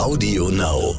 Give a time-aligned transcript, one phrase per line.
[0.00, 0.96] Audio Now.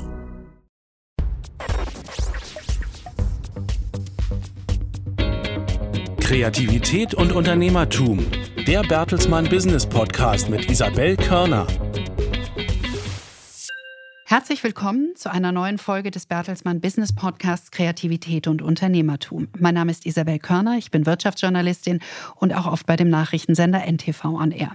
[6.19, 8.19] Kreativität und Unternehmertum.
[8.67, 11.65] Der Bertelsmann Business Podcast mit Isabel Körner.
[14.31, 19.49] Herzlich willkommen zu einer neuen Folge des Bertelsmann Business Podcasts Kreativität und Unternehmertum.
[19.59, 21.99] Mein Name ist Isabel Körner, ich bin Wirtschaftsjournalistin
[22.37, 24.71] und auch oft bei dem Nachrichtensender NTV on Air.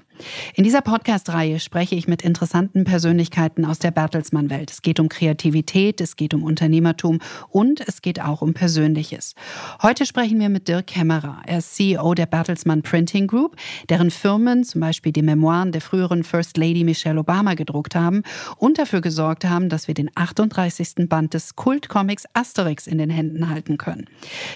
[0.55, 4.71] In dieser Podcast-Reihe spreche ich mit interessanten Persönlichkeiten aus der Bertelsmann-Welt.
[4.71, 9.35] Es geht um Kreativität, es geht um Unternehmertum und es geht auch um Persönliches.
[9.81, 11.41] Heute sprechen wir mit Dirk Kämmerer.
[11.47, 13.57] Er ist CEO der Bertelsmann Printing Group,
[13.89, 18.23] deren Firmen zum Beispiel die Memoiren der früheren First Lady Michelle Obama gedruckt haben
[18.59, 21.09] und dafür gesorgt haben, dass wir den 38.
[21.09, 24.07] Band des Kultcomics Asterix in den Händen halten können.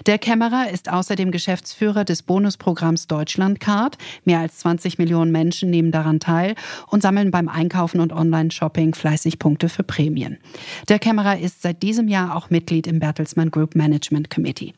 [0.06, 3.98] Der Kämmerer ist außerdem Geschäftsführer des Bonusprogramms Deutschland Card.
[4.24, 6.54] Mehr als 20 Millionen Menschen nehmen daran teil
[6.88, 10.38] und sammeln beim Einkaufen und Online-Shopping fleißig Punkte für Prämien.
[10.88, 14.74] Der Kämmerer ist seit diesem Jahr auch Mitglied im Bertelsmann Group Management Committee.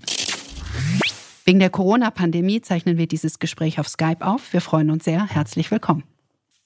[1.44, 4.52] Wegen der Corona-Pandemie zeichnen wir dieses Gespräch auf Skype auf.
[4.52, 5.26] Wir freuen uns sehr.
[5.26, 6.04] Herzlich willkommen.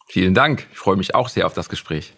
[0.08, 0.66] Vielen Dank.
[0.72, 2.12] Ich freue mich auch sehr auf das Gespräch.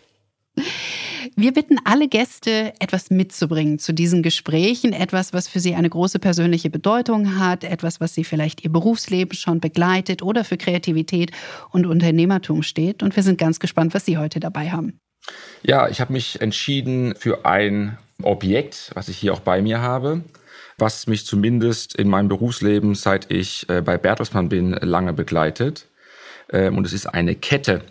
[1.36, 6.19] Wir bitten alle Gäste, etwas mitzubringen zu diesen Gesprächen, etwas, was für sie eine große
[6.19, 11.33] persönliche Bedeutung hat, etwas, was sie vielleicht ihr Berufsleben schon begleitet oder für Kreativität
[11.70, 13.02] und Unternehmertum steht.
[13.02, 14.98] Und wir sind ganz gespannt, was Sie heute dabei haben.
[15.62, 20.22] Ja, ich habe mich entschieden für ein Objekt, was ich hier auch bei mir habe,
[20.78, 25.86] was mich zumindest in meinem Berufsleben, seit ich äh, bei Bertelsmann bin, lange begleitet.
[26.50, 27.83] Ähm, und es ist eine Kette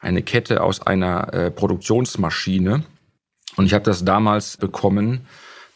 [0.00, 2.84] eine Kette aus einer äh, Produktionsmaschine.
[3.56, 5.26] Und ich habe das damals bekommen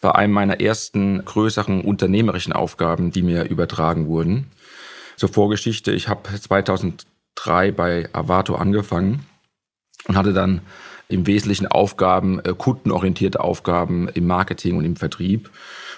[0.01, 4.51] bei einem meiner ersten größeren unternehmerischen Aufgaben, die mir übertragen wurden.
[5.17, 9.27] Zur Vorgeschichte, ich habe 2003 bei Avato angefangen
[10.07, 10.61] und hatte dann
[11.09, 15.51] im Wesentlichen Aufgaben, äh, kundenorientierte Aufgaben im Marketing und im Vertrieb.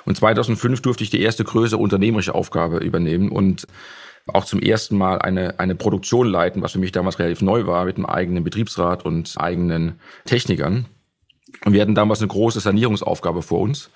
[0.05, 3.67] Und 2005 durfte ich die erste größere unternehmerische Aufgabe übernehmen und
[4.33, 7.85] auch zum ersten Mal eine, eine Produktion leiten, was für mich damals relativ neu war,
[7.85, 10.87] mit einem eigenen Betriebsrat und eigenen Technikern.
[11.65, 13.91] Und wir hatten damals eine große Sanierungsaufgabe vor uns,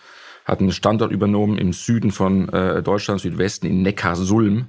[0.45, 4.69] hatten einen Standort übernommen im Süden von äh, Deutschland, Südwesten, in Neckarsulm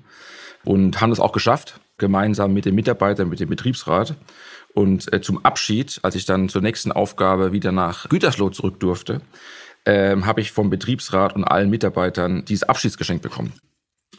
[0.63, 4.15] und haben das auch geschafft, gemeinsam mit den Mitarbeitern, mit dem Betriebsrat.
[4.73, 9.21] Und äh, zum Abschied, als ich dann zur nächsten Aufgabe wieder nach Gütersloh zurück durfte,
[9.85, 13.53] äh, habe ich vom Betriebsrat und allen Mitarbeitern dieses Abschiedsgeschenk bekommen.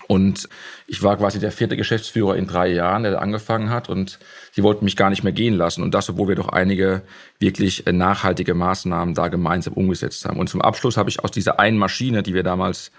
[0.08, 0.48] Und
[0.86, 3.88] ich war quasi der vierte Geschäftsführer in drei Jahren, der angefangen hat.
[3.88, 4.18] Und
[4.52, 5.82] sie wollten mich gar nicht mehr gehen lassen.
[5.82, 7.02] Und das, obwohl wir doch einige
[7.38, 10.38] wirklich äh, nachhaltige Maßnahmen da gemeinsam umgesetzt haben.
[10.38, 12.90] Und zum Abschluss habe ich aus dieser einen Maschine, die wir damals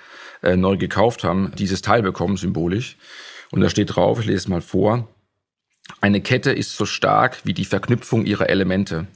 [0.42, 2.98] äh, neu gekauft haben, dieses Teil bekommen, symbolisch.
[3.52, 5.08] Und da steht drauf, ich lese es mal vor.
[6.02, 9.08] Eine Kette ist so stark wie die Verknüpfung ihrer Elemente.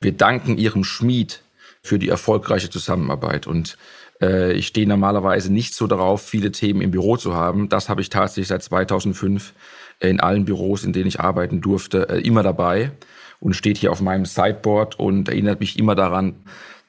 [0.00, 1.42] Wir danken ihrem Schmied
[1.82, 3.46] für die erfolgreiche Zusammenarbeit.
[3.46, 3.78] Und
[4.20, 7.68] äh, ich stehe normalerweise nicht so darauf, viele Themen im Büro zu haben.
[7.68, 9.52] Das habe ich tatsächlich seit 2005
[10.00, 12.92] in allen Büros, in denen ich arbeiten durfte, äh, immer dabei
[13.40, 16.36] und steht hier auf meinem Sideboard und erinnert mich immer daran,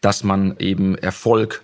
[0.01, 1.61] dass man eben Erfolg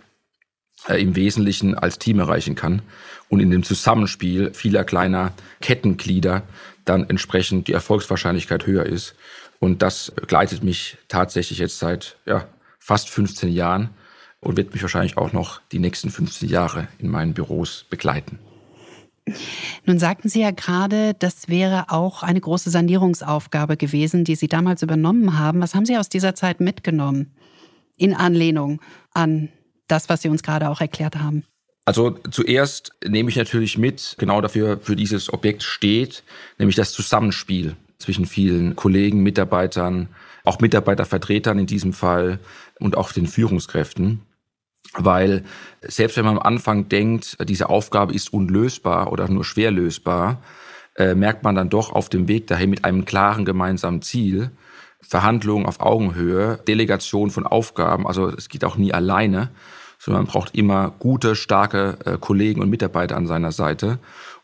[0.87, 2.81] äh, im Wesentlichen als Team erreichen kann
[3.29, 6.43] und in dem Zusammenspiel vieler kleiner Kettenglieder
[6.83, 9.15] dann entsprechend die Erfolgswahrscheinlichkeit höher ist.
[9.59, 12.47] Und das begleitet mich tatsächlich jetzt seit ja,
[12.77, 13.89] fast 15 Jahren
[14.45, 18.37] und wird mich wahrscheinlich auch noch die nächsten 15 Jahre in meinen Büros begleiten.
[19.85, 24.83] Nun sagten Sie ja gerade, das wäre auch eine große Sanierungsaufgabe gewesen, die Sie damals
[24.83, 25.61] übernommen haben.
[25.61, 27.31] Was haben Sie aus dieser Zeit mitgenommen
[27.97, 28.81] in Anlehnung
[29.13, 29.49] an
[29.87, 31.43] das, was Sie uns gerade auch erklärt haben?
[31.85, 36.23] Also zuerst nehme ich natürlich mit, genau dafür für dieses Objekt steht,
[36.59, 40.09] nämlich das Zusammenspiel zwischen vielen Kollegen, Mitarbeitern,
[40.43, 42.39] auch Mitarbeitervertretern in diesem Fall
[42.79, 44.21] und auch den Führungskräften
[44.97, 45.43] weil
[45.81, 50.41] selbst wenn man am Anfang denkt, diese Aufgabe ist unlösbar oder nur schwer lösbar,
[50.95, 54.51] äh, merkt man dann doch auf dem Weg dahin mit einem klaren gemeinsamen Ziel,
[55.01, 59.49] Verhandlungen auf Augenhöhe, Delegation von Aufgaben, also es geht auch nie alleine,
[59.99, 63.99] sondern man braucht immer gute, starke äh, Kollegen und Mitarbeiter an seiner Seite,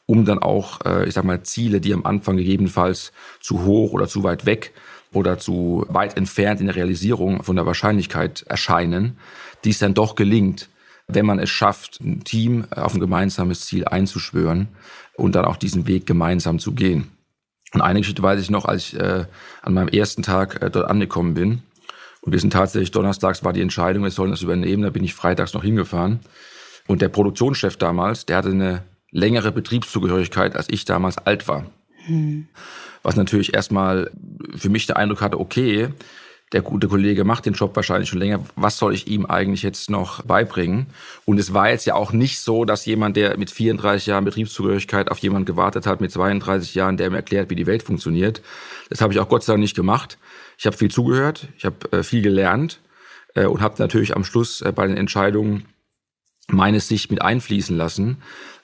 [0.06, 4.08] um dann auch, äh, ich sag mal, Ziele, die am Anfang gegebenenfalls zu hoch oder
[4.08, 4.74] zu weit weg
[5.14, 9.18] oder zu weit entfernt in der Realisierung von der Wahrscheinlichkeit erscheinen,
[9.64, 10.70] dies dann doch gelingt,
[11.08, 14.70] wenn man es schafft, ein Team auf ein gemeinsames Ziel einzuschwören
[15.16, 17.12] und dann auch diesen Weg gemeinsam zu gehen.
[17.74, 19.26] Und eine Geschichte weiß ich noch, als ich äh,
[19.62, 21.64] an meinem ersten Tag äh, dort angekommen bin.
[22.22, 24.84] Und wir sind tatsächlich, donnerstags war die Entscheidung, wir sollen das übernehmen.
[24.84, 26.20] Da bin ich freitags noch hingefahren.
[26.88, 31.66] Und der Produktionschef damals, der hatte eine längere Betriebszugehörigkeit, als ich damals alt war.
[32.06, 32.48] Hm.
[33.04, 34.12] Was natürlich erstmal
[34.56, 35.90] für mich der Eindruck hatte, okay,
[36.52, 38.44] der gute Kollege macht den Job wahrscheinlich schon länger.
[38.56, 40.88] Was soll ich ihm eigentlich jetzt noch beibringen?
[41.26, 45.10] Und es war jetzt ja auch nicht so, dass jemand, der mit 34 Jahren Betriebszugehörigkeit
[45.10, 48.42] auf jemanden gewartet hat, mit 32 Jahren, der ihm erklärt, wie die Welt funktioniert.
[48.90, 50.18] Das habe ich auch Gott sei Dank nicht gemacht.
[50.58, 52.82] Ich habe viel zugehört, ich habe äh, viel gelernt
[53.34, 55.66] äh, und habe natürlich am Schluss äh, bei den Entscheidungen
[56.48, 58.22] meine Sicht mit einfließen lassen.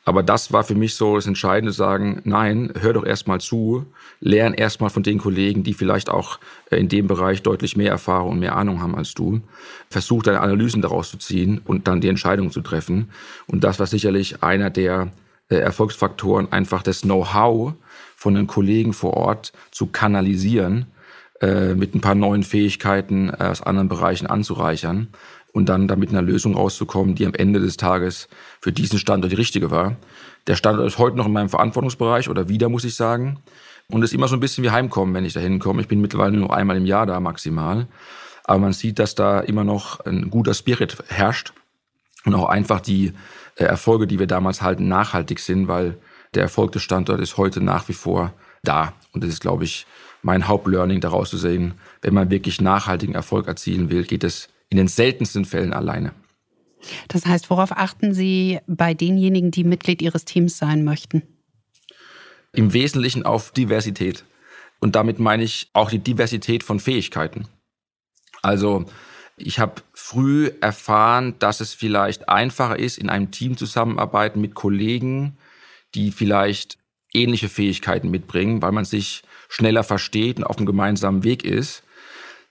[0.08, 3.88] Aber das war für mich so das Entscheidende, sagen, nein, hör doch erstmal zu,
[4.22, 6.40] lern erstmal von den Kollegen, die vielleicht auch
[6.72, 9.42] äh, in dem Bereich deutlich mehr Erfahrung und mehr Ahnung haben als du.
[9.90, 13.10] Versuch deine Analysen daraus zu ziehen und dann die Entscheidung zu treffen.
[13.48, 15.12] Und das war sicherlich einer der
[15.50, 17.74] äh, Erfolgsfaktoren, einfach das Know-how
[18.16, 20.86] von den Kollegen vor Ort zu kanalisieren,
[21.42, 25.10] äh, mit ein paar neuen Fähigkeiten aus anderen Bereichen anzureichern
[25.58, 28.28] und dann damit einer Lösung rauszukommen, die am Ende des Tages
[28.62, 29.96] für diesen Standort die richtige war.
[30.46, 33.40] Der Standort ist heute noch in meinem Verantwortungsbereich oder wieder, muss ich sagen.
[33.90, 35.82] Und es ist immer so ein bisschen wie Heimkommen, wenn ich da hinkomme.
[35.82, 37.88] Ich bin mittlerweile nur einmal im Jahr da maximal.
[38.44, 41.54] Aber man sieht, dass da immer noch ein guter Spirit herrscht
[42.24, 43.14] und auch einfach die
[43.56, 45.98] äh, Erfolge, die wir damals halten, nachhaltig sind, weil
[46.36, 48.32] der Erfolg des Standorts ist heute nach wie vor
[48.62, 48.94] da.
[49.12, 49.88] Und das ist, glaube ich,
[50.22, 51.74] mein Hauptlearning daraus zu sehen.
[52.04, 56.14] Wenn man wirklich nachhaltigen Erfolg erzielen will, geht es in den seltensten Fällen alleine.
[57.08, 61.24] Das heißt, worauf achten Sie bei denjenigen, die Mitglied Ihres Teams sein möchten?
[62.54, 64.24] Im Wesentlichen auf Diversität.
[64.80, 67.48] Und damit meine ich auch die Diversität von Fähigkeiten.
[68.42, 68.86] Also
[69.38, 75.38] ich habe früh erfahren, dass es vielleicht einfacher ist, in einem Team zusammenarbeiten mit Kollegen,
[75.96, 76.78] die vielleicht
[77.14, 81.84] ähnliche Fähigkeiten mitbringen, weil man sich schneller versteht und auf einem gemeinsamen Weg ist,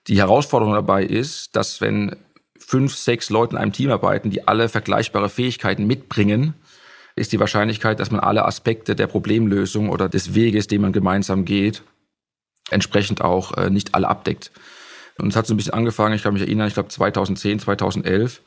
[0.08, 2.16] die Herausforderung dabei ist, dass wenn
[2.58, 6.54] fünf, sechs Leute in einem Team arbeiten, die alle vergleichbare Fähigkeiten mitbringen,
[7.14, 11.44] ist die Wahrscheinlichkeit, dass man alle Aspekte der Problemlösung oder des Weges, den man gemeinsam
[11.44, 11.82] geht,
[12.70, 14.50] entsprechend auch äh, nicht alle abdeckt.
[15.18, 18.42] Und es hat so ein bisschen angefangen, ich kann mich erinnern, ich glaube 2010, 2011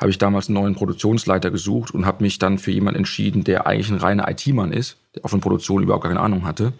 [0.00, 3.66] habe ich damals einen neuen Produktionsleiter gesucht und habe mich dann für jemanden entschieden, der
[3.66, 6.72] eigentlich ein reiner IT-Mann ist, der auch von Produktion überhaupt keine Ahnung hatte,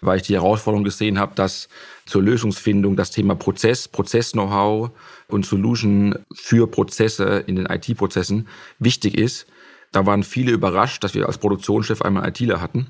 [0.00, 1.68] weil ich die Herausforderung gesehen habe, dass
[2.06, 4.90] zur Lösungsfindung das Thema Prozess, Prozess-Know-how
[5.26, 8.46] und Solution für Prozesse in den IT-Prozessen
[8.78, 9.46] wichtig ist.
[9.90, 12.86] Da waren viele überrascht, dass wir als Produktionschef einmal einen ITler hatten.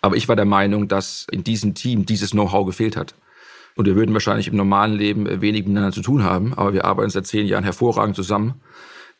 [0.00, 3.14] Aber ich war der Meinung, dass in diesem Team dieses Know-how gefehlt hat.
[3.76, 7.10] Und wir würden wahrscheinlich im normalen Leben wenig miteinander zu tun haben, aber wir arbeiten
[7.10, 8.60] seit zehn Jahren hervorragend zusammen.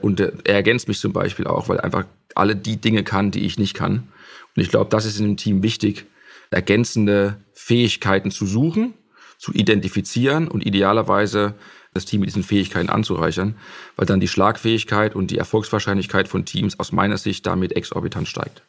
[0.00, 2.04] Und er ergänzt mich zum Beispiel auch, weil er einfach
[2.34, 4.08] alle die Dinge kann, die ich nicht kann.
[4.56, 6.06] Und ich glaube, das ist in einem Team wichtig,
[6.50, 8.94] ergänzende Fähigkeiten zu suchen,
[9.38, 11.54] zu identifizieren und idealerweise
[11.94, 13.56] das Team mit diesen Fähigkeiten anzureichern,
[13.96, 18.62] weil dann die Schlagfähigkeit und die Erfolgswahrscheinlichkeit von Teams aus meiner Sicht damit exorbitant steigt.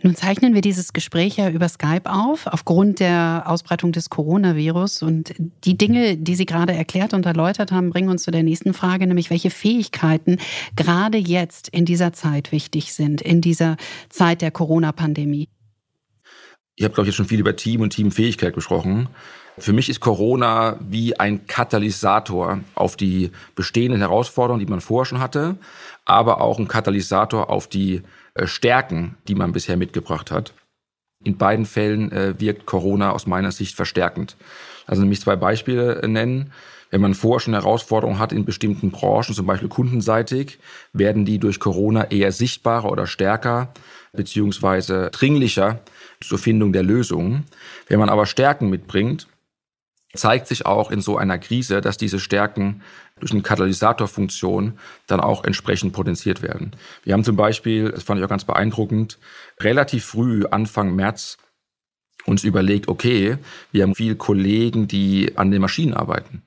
[0.00, 5.02] Nun zeichnen wir dieses Gespräch ja über Skype auf, aufgrund der Ausbreitung des Coronavirus.
[5.02, 5.34] Und
[5.64, 9.08] die Dinge, die Sie gerade erklärt und erläutert haben, bringen uns zu der nächsten Frage,
[9.08, 10.38] nämlich welche Fähigkeiten
[10.76, 13.76] gerade jetzt in dieser Zeit wichtig sind, in dieser
[14.08, 15.48] Zeit der Corona-Pandemie.
[16.76, 19.08] Ich habe, glaube ich, jetzt schon viel über Team und Teamfähigkeit gesprochen.
[19.58, 25.18] Für mich ist Corona wie ein Katalysator auf die bestehenden Herausforderungen, die man vorher schon
[25.18, 25.56] hatte,
[26.04, 28.02] aber auch ein Katalysator auf die
[28.46, 30.54] Stärken, die man bisher mitgebracht hat.
[31.24, 34.36] In beiden Fällen äh, wirkt Corona aus meiner Sicht verstärkend.
[34.86, 36.52] Also nämlich zwei Beispiele äh, nennen.
[36.90, 40.58] Wenn man vorher schon Herausforderungen hat in bestimmten Branchen, zum Beispiel kundenseitig,
[40.92, 43.72] werden die durch Corona eher sichtbarer oder stärker
[44.12, 45.80] beziehungsweise dringlicher
[46.20, 47.44] zur Findung der Lösungen.
[47.88, 49.28] Wenn man aber Stärken mitbringt,
[50.14, 52.82] zeigt sich auch in so einer Krise, dass diese Stärken
[53.20, 56.72] durch eine Katalysatorfunktion dann auch entsprechend potenziert werden.
[57.04, 59.18] Wir haben zum Beispiel, das fand ich auch ganz beeindruckend,
[59.60, 61.38] relativ früh, Anfang März,
[62.26, 63.38] uns überlegt, okay,
[63.72, 66.42] wir haben viele Kollegen, die an den Maschinen arbeiten.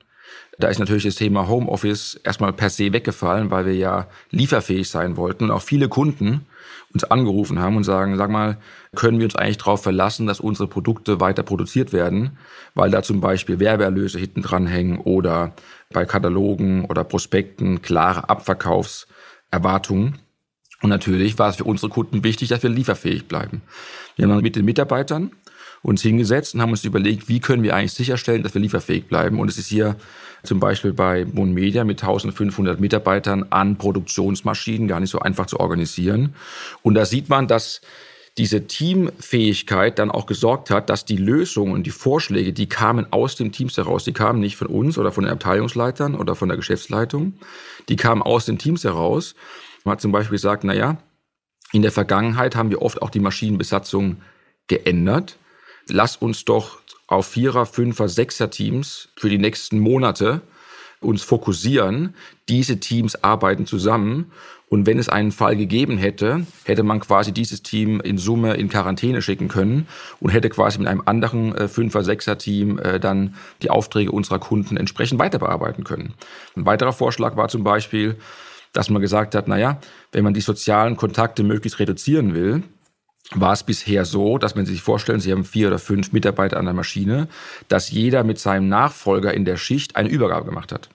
[0.59, 5.17] Da ist natürlich das Thema Homeoffice erstmal per se weggefallen, weil wir ja lieferfähig sein
[5.17, 6.45] wollten und auch viele Kunden
[6.93, 8.57] uns angerufen haben und sagen, sag mal,
[8.95, 12.37] können wir uns eigentlich darauf verlassen, dass unsere Produkte weiter produziert werden,
[12.75, 15.53] weil da zum Beispiel Werbeerlöse hinten dranhängen oder
[15.91, 20.19] bei Katalogen oder Prospekten klare Abverkaufserwartungen.
[20.81, 23.61] Und natürlich war es für unsere Kunden wichtig, dass wir lieferfähig bleiben.
[24.15, 25.31] Wir haben dann mit den Mitarbeitern
[25.83, 29.39] uns hingesetzt und haben uns überlegt, wie können wir eigentlich sicherstellen, dass wir lieferfähig bleiben.
[29.39, 29.95] Und es ist hier
[30.43, 35.59] zum Beispiel bei Moon Media mit 1500 Mitarbeitern an Produktionsmaschinen gar nicht so einfach zu
[35.59, 36.35] organisieren.
[36.83, 37.81] Und da sieht man, dass
[38.37, 43.35] diese Teamfähigkeit dann auch gesorgt hat, dass die Lösungen und die Vorschläge, die kamen aus
[43.35, 46.57] dem Teams heraus, die kamen nicht von uns oder von den Abteilungsleitern oder von der
[46.57, 47.33] Geschäftsleitung,
[47.89, 49.35] die kamen aus den Teams heraus.
[49.83, 50.97] Man hat zum Beispiel gesagt, na ja,
[51.73, 54.17] in der Vergangenheit haben wir oft auch die Maschinenbesatzung
[54.67, 55.37] geändert.
[55.87, 60.41] Lass uns doch auf Vierer-, Fünfer-, Sechser-Teams für die nächsten Monate
[61.01, 62.15] uns fokussieren.
[62.47, 64.31] Diese Teams arbeiten zusammen.
[64.71, 68.69] Und wenn es einen Fall gegeben hätte, hätte man quasi dieses Team in Summe in
[68.69, 69.85] Quarantäne schicken können
[70.21, 74.77] und hätte quasi mit einem anderen äh, Fünfer-, Sechser-Team äh, dann die Aufträge unserer Kunden
[74.77, 76.13] entsprechend weiter bearbeiten können.
[76.55, 78.15] Ein weiterer Vorschlag war zum Beispiel,
[78.71, 79.81] dass man gesagt hat, naja,
[80.13, 82.63] wenn man die sozialen Kontakte möglichst reduzieren will,
[83.31, 86.55] war es bisher so, dass wenn Sie sich vorstellen, Sie haben vier oder fünf Mitarbeiter
[86.55, 87.27] an der Maschine,
[87.67, 90.89] dass jeder mit seinem Nachfolger in der Schicht eine Übergabe gemacht hat.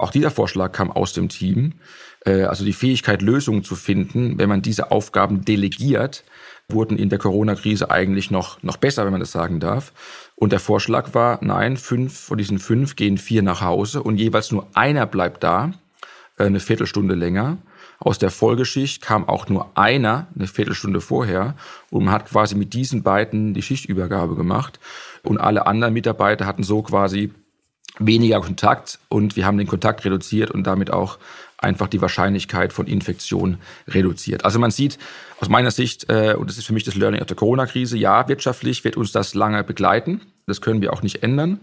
[0.00, 1.74] Auch dieser Vorschlag kam aus dem Team.
[2.24, 6.24] Äh, also die Fähigkeit, Lösungen zu finden, wenn man diese Aufgaben delegiert,
[6.68, 9.92] wurden in der Corona-Krise eigentlich noch, noch besser, wenn man das sagen darf.
[10.36, 14.52] Und der Vorschlag war, nein, fünf von diesen fünf gehen vier nach Hause und jeweils
[14.52, 15.72] nur einer bleibt da,
[16.38, 17.58] äh, eine Viertelstunde länger.
[17.98, 21.54] Aus der Folgeschicht kam auch nur einer eine Viertelstunde vorher
[21.90, 24.80] und man hat quasi mit diesen beiden die Schichtübergabe gemacht
[25.22, 27.30] und alle anderen Mitarbeiter hatten so quasi
[27.98, 31.18] weniger Kontakt und wir haben den Kontakt reduziert und damit auch
[31.60, 34.44] einfach die Wahrscheinlichkeit von Infektion reduziert.
[34.44, 34.98] Also man sieht
[35.38, 38.28] aus meiner Sicht, äh, und das ist für mich das Learning aus der Corona-Krise, ja,
[38.28, 40.22] wirtschaftlich wird uns das lange begleiten.
[40.46, 41.60] Das können wir auch nicht ändern.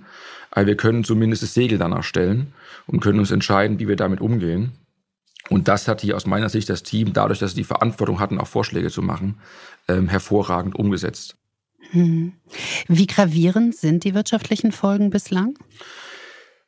[0.51, 2.53] Aber wir können zumindest das Segel danach stellen
[2.85, 4.71] und können uns entscheiden, wie wir damit umgehen.
[5.49, 8.39] Und das hat hier aus meiner Sicht das Team, dadurch, dass sie die Verantwortung hatten,
[8.39, 9.39] auch Vorschläge zu machen,
[9.87, 11.35] ähm, hervorragend umgesetzt.
[11.91, 12.33] Hm.
[12.87, 15.57] Wie gravierend sind die wirtschaftlichen Folgen bislang?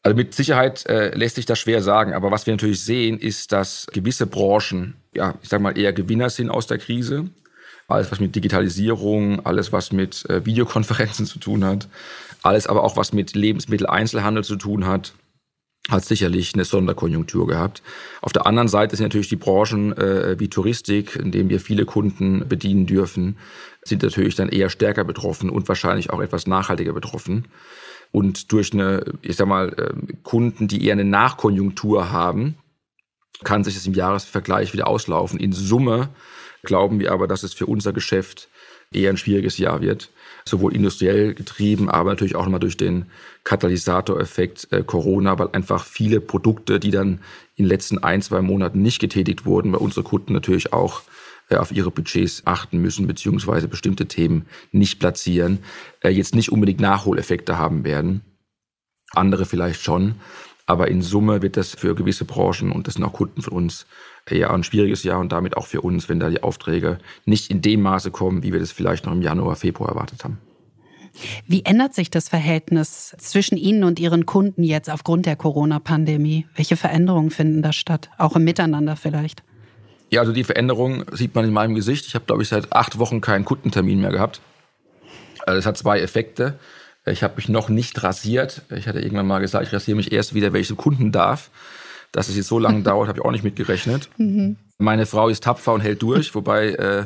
[0.01, 3.51] Also mit Sicherheit äh, lässt sich das schwer sagen, aber was wir natürlich sehen, ist,
[3.51, 7.29] dass gewisse Branchen, ja, ich sage mal eher Gewinner sind aus der Krise.
[7.88, 11.89] Alles, was mit Digitalisierung, alles, was mit äh, Videokonferenzen zu tun hat,
[12.44, 15.13] alles aber auch, was mit Lebensmitteleinzelhandel zu tun hat,
[15.89, 17.82] hat sicherlich eine Sonderkonjunktur gehabt.
[18.22, 21.86] Auf der anderen Seite sind natürlich die Branchen äh, wie Touristik, in denen wir viele
[21.86, 23.38] Kunden bedienen dürfen,
[23.84, 27.48] sind natürlich dann eher stärker betroffen und wahrscheinlich auch etwas nachhaltiger betroffen.
[28.12, 32.56] Und durch eine, ich sag mal, äh, Kunden, die eher eine Nachkonjunktur haben,
[33.44, 35.39] kann sich das im Jahresvergleich wieder auslaufen.
[35.39, 36.10] In Summe
[36.63, 38.50] glauben wir aber, dass es für unser Geschäft
[38.92, 40.10] eher ein schwieriges Jahr wird
[40.50, 43.06] sowohl industriell getrieben, aber natürlich auch nochmal durch den
[43.44, 47.20] Katalysatoreffekt äh, Corona, weil einfach viele Produkte, die dann
[47.56, 51.04] in den letzten ein, zwei Monaten nicht getätigt wurden, weil unsere Kunden natürlich auch
[51.58, 55.60] auf ihre Budgets achten müssen, beziehungsweise bestimmte Themen nicht platzieren,
[56.01, 58.22] äh, jetzt nicht unbedingt Nachholeffekte haben werden.
[59.12, 60.15] Andere vielleicht schon.
[60.68, 63.88] Aber in Summe wird das für gewisse Branchen, und das sind auch Kunden von uns,
[64.29, 67.62] eher ein schwieriges Jahr und damit auch für uns, wenn da die Aufträge nicht in
[67.62, 70.38] dem Maße kommen, wie wir das vielleicht noch im Januar, Februar erwartet haben.
[71.48, 76.46] Wie ändert sich das Verhältnis zwischen Ihnen und Ihren Kunden jetzt aufgrund der Corona-Pandemie?
[76.56, 78.10] Welche Veränderungen finden da statt?
[78.20, 79.44] Auch im Miteinander vielleicht?
[80.10, 82.06] Ja, also die Veränderung sieht man in meinem Gesicht.
[82.08, 84.42] Ich habe, glaube ich, seit acht Wochen keinen Kundentermin mehr gehabt.
[85.46, 86.60] Also es hat zwei Effekte.
[87.06, 88.63] Ich habe mich noch nicht rasiert.
[88.75, 91.50] Ich hatte irgendwann mal gesagt, ich rasiere mich erst wieder, wenn ich zum Kunden darf.
[92.12, 94.10] Dass es jetzt so lange dauert, habe ich auch nicht mitgerechnet.
[94.18, 94.58] Mhm.
[94.78, 97.06] Meine Frau ist tapfer und hält durch, wobei äh,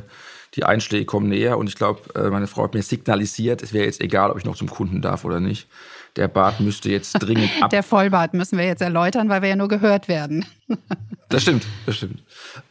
[0.55, 1.57] die Einschläge kommen näher.
[1.57, 4.45] Und ich glaube, äh, meine Frau hat mir signalisiert, es wäre jetzt egal, ob ich
[4.45, 5.67] noch zum Kunden darf oder nicht.
[6.15, 7.69] Der Bart müsste jetzt dringend ab.
[7.71, 10.45] Der Vollbart müssen wir jetzt erläutern, weil wir ja nur gehört werden.
[11.29, 12.23] das stimmt, das stimmt.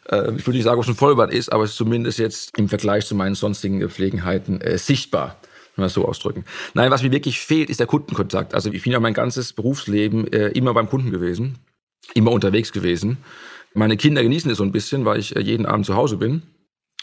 [0.08, 2.56] Äh, ich würde nicht sagen, ob es ein Vollbart ist, aber es ist zumindest jetzt
[2.56, 5.37] im Vergleich zu meinen sonstigen Gepflegenheiten äh, sichtbar
[5.76, 6.44] wenn wir es so ausdrücken.
[6.75, 8.54] Nein, was mir wirklich fehlt, ist der Kundenkontakt.
[8.54, 11.58] Also ich bin ja mein ganzes Berufsleben äh, immer beim Kunden gewesen,
[12.14, 13.18] immer unterwegs gewesen.
[13.75, 16.42] Meine Kinder genießen es so ein bisschen, weil ich äh, jeden Abend zu Hause bin.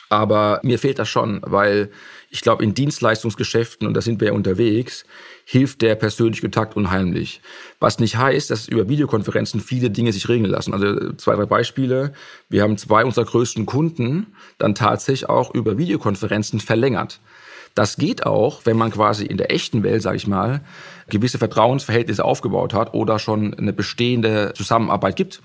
[0.10, 1.92] Aber mir fehlt das schon, weil
[2.32, 5.06] ich glaube, in Dienstleistungsgeschäften, und da sind wir ja unterwegs,
[5.46, 7.42] hilft der persönliche Kontakt unheimlich.
[7.80, 10.74] Was nicht heißt, dass über Videokonferenzen viele Dinge sich regeln lassen.
[10.74, 12.14] Also zwei, drei Beispiele.
[12.50, 17.20] Wir haben zwei unserer größten Kunden dann tatsächlich auch über Videokonferenzen verlängert.
[17.76, 20.62] Das geht auch, wenn man quasi in der echten Welt, sage ich mal,
[21.08, 25.42] gewisse Vertrauensverhältnisse aufgebaut hat oder schon eine bestehende Zusammenarbeit gibt.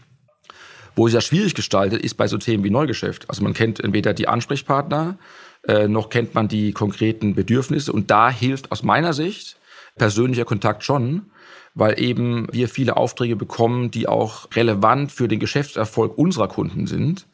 [0.96, 3.28] Wo es ja schwierig gestaltet ist bei so Themen wie Neugeschäft.
[3.28, 5.18] Also man kennt entweder die Ansprechpartner,
[5.66, 7.92] äh, noch kennt man die konkreten Bedürfnisse.
[7.92, 9.56] Und da hilft aus meiner Sicht
[9.96, 11.26] persönlicher Kontakt schon,
[11.74, 17.26] weil eben wir viele Aufträge bekommen, die auch relevant für den Geschäftserfolg unserer Kunden sind.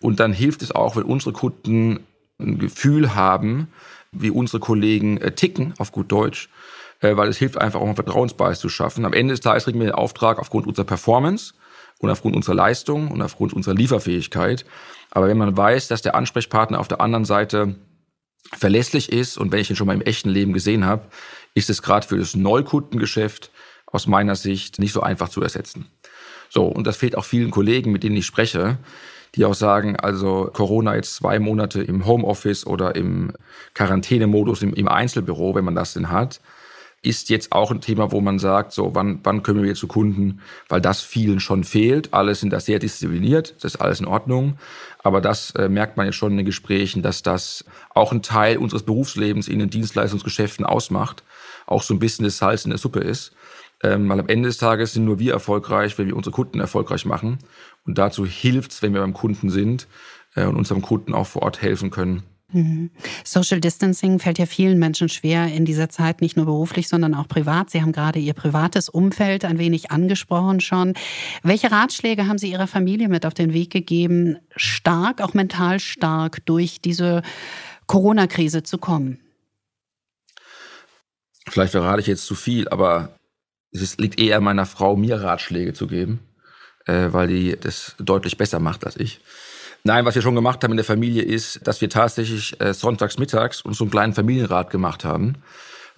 [0.00, 2.00] Und dann hilft es auch, wenn unsere Kunden
[2.38, 3.68] ein Gefühl haben,
[4.12, 6.48] wie unsere Kollegen äh, ticken, auf gut Deutsch,
[7.00, 9.04] äh, weil es hilft einfach auch, einen Vertrauensbasis zu schaffen.
[9.04, 11.54] Am Ende des Tages kriegen wir den Auftrag aufgrund unserer Performance
[12.00, 14.64] und aufgrund unserer Leistung und aufgrund unserer Lieferfähigkeit.
[15.10, 17.76] Aber wenn man weiß, dass der Ansprechpartner auf der anderen Seite
[18.56, 21.08] verlässlich ist und wenn ich ihn schon mal im echten Leben gesehen habe,
[21.54, 23.50] ist es gerade für das Neukundengeschäft
[23.86, 25.86] aus meiner Sicht nicht so einfach zu ersetzen.
[26.50, 28.78] So, und das fehlt auch vielen Kollegen, mit denen ich spreche,
[29.34, 33.32] die auch sagen, also Corona jetzt zwei Monate im Homeoffice oder im
[33.74, 36.40] Quarantänemodus im, im Einzelbüro, wenn man das denn hat,
[37.02, 40.40] ist jetzt auch ein Thema, wo man sagt, so wann, wann können wir zu Kunden,
[40.68, 42.12] weil das vielen schon fehlt.
[42.12, 44.58] Alle sind da sehr diszipliniert, das ist alles in Ordnung.
[45.02, 47.64] Aber das äh, merkt man jetzt schon in den Gesprächen, dass das
[47.94, 51.22] auch ein Teil unseres Berufslebens in den Dienstleistungsgeschäften ausmacht,
[51.66, 53.32] auch so ein bisschen das Salz in der Suppe ist.
[53.80, 57.04] Ähm, weil am Ende des Tages sind nur wir erfolgreich, wenn wir unsere Kunden erfolgreich
[57.04, 57.38] machen.
[57.86, 59.86] Und dazu hilft es, wenn wir beim Kunden sind
[60.34, 62.24] äh, und unserem Kunden auch vor Ort helfen können.
[62.52, 62.90] Mhm.
[63.24, 67.28] Social Distancing fällt ja vielen Menschen schwer in dieser Zeit, nicht nur beruflich, sondern auch
[67.28, 67.68] privat.
[67.68, 70.94] Sie haben gerade Ihr privates Umfeld ein wenig angesprochen schon.
[71.42, 76.44] Welche Ratschläge haben Sie Ihrer Familie mit auf den Weg gegeben, stark, auch mental stark
[76.46, 77.22] durch diese
[77.86, 79.20] Corona-Krise zu kommen?
[81.46, 83.14] Vielleicht verrate ich jetzt zu viel, aber
[83.72, 86.20] es liegt eher meiner Frau, mir Ratschläge zu geben,
[86.86, 89.20] äh, weil die das deutlich besser macht als ich.
[89.84, 93.18] Nein, was wir schon gemacht haben in der Familie ist, dass wir tatsächlich äh, sonntags
[93.18, 95.36] mittags uns so einen kleinen Familienrat gemacht haben.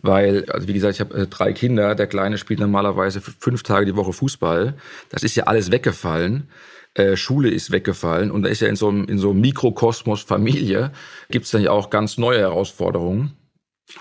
[0.02, 1.94] Weil, also wie gesagt, ich habe äh, drei Kinder.
[1.94, 4.74] Der Kleine spielt normalerweise fünf Tage die Woche Fußball.
[5.10, 6.48] Das ist ja alles weggefallen.
[6.94, 8.30] Äh, Schule ist weggefallen.
[8.30, 10.92] Und da ist ja in so einem, in so einem Mikrokosmos Familie,
[11.30, 13.36] gibt es dann ja auch ganz neue Herausforderungen.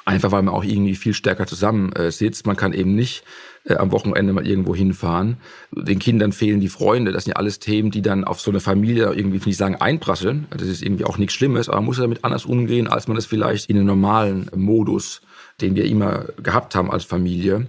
[0.05, 2.45] Einfach weil man auch irgendwie viel stärker zusammensitzt.
[2.45, 3.23] Man kann eben nicht
[3.69, 5.37] äh, am Wochenende mal irgendwo hinfahren.
[5.71, 7.11] Den Kindern fehlen die Freunde.
[7.11, 9.75] Das sind ja alles Themen, die dann auf so eine Familie irgendwie, will ich sagen,
[9.75, 10.47] einprasseln.
[10.49, 13.25] Das ist irgendwie auch nichts Schlimmes, aber man muss damit anders umgehen, als man das
[13.25, 15.21] vielleicht in einem normalen Modus,
[15.61, 17.67] den wir immer gehabt haben als Familie,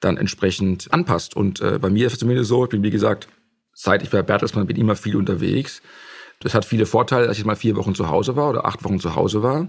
[0.00, 1.36] dann entsprechend anpasst.
[1.36, 3.28] Und äh, bei mir ist es zumindest so, ich bin wie gesagt,
[3.74, 5.82] seit ich bei Bertelsmann bin, immer viel unterwegs.
[6.40, 8.98] Das hat viele Vorteile, dass ich mal vier Wochen zu Hause war oder acht Wochen
[8.98, 9.68] zu Hause war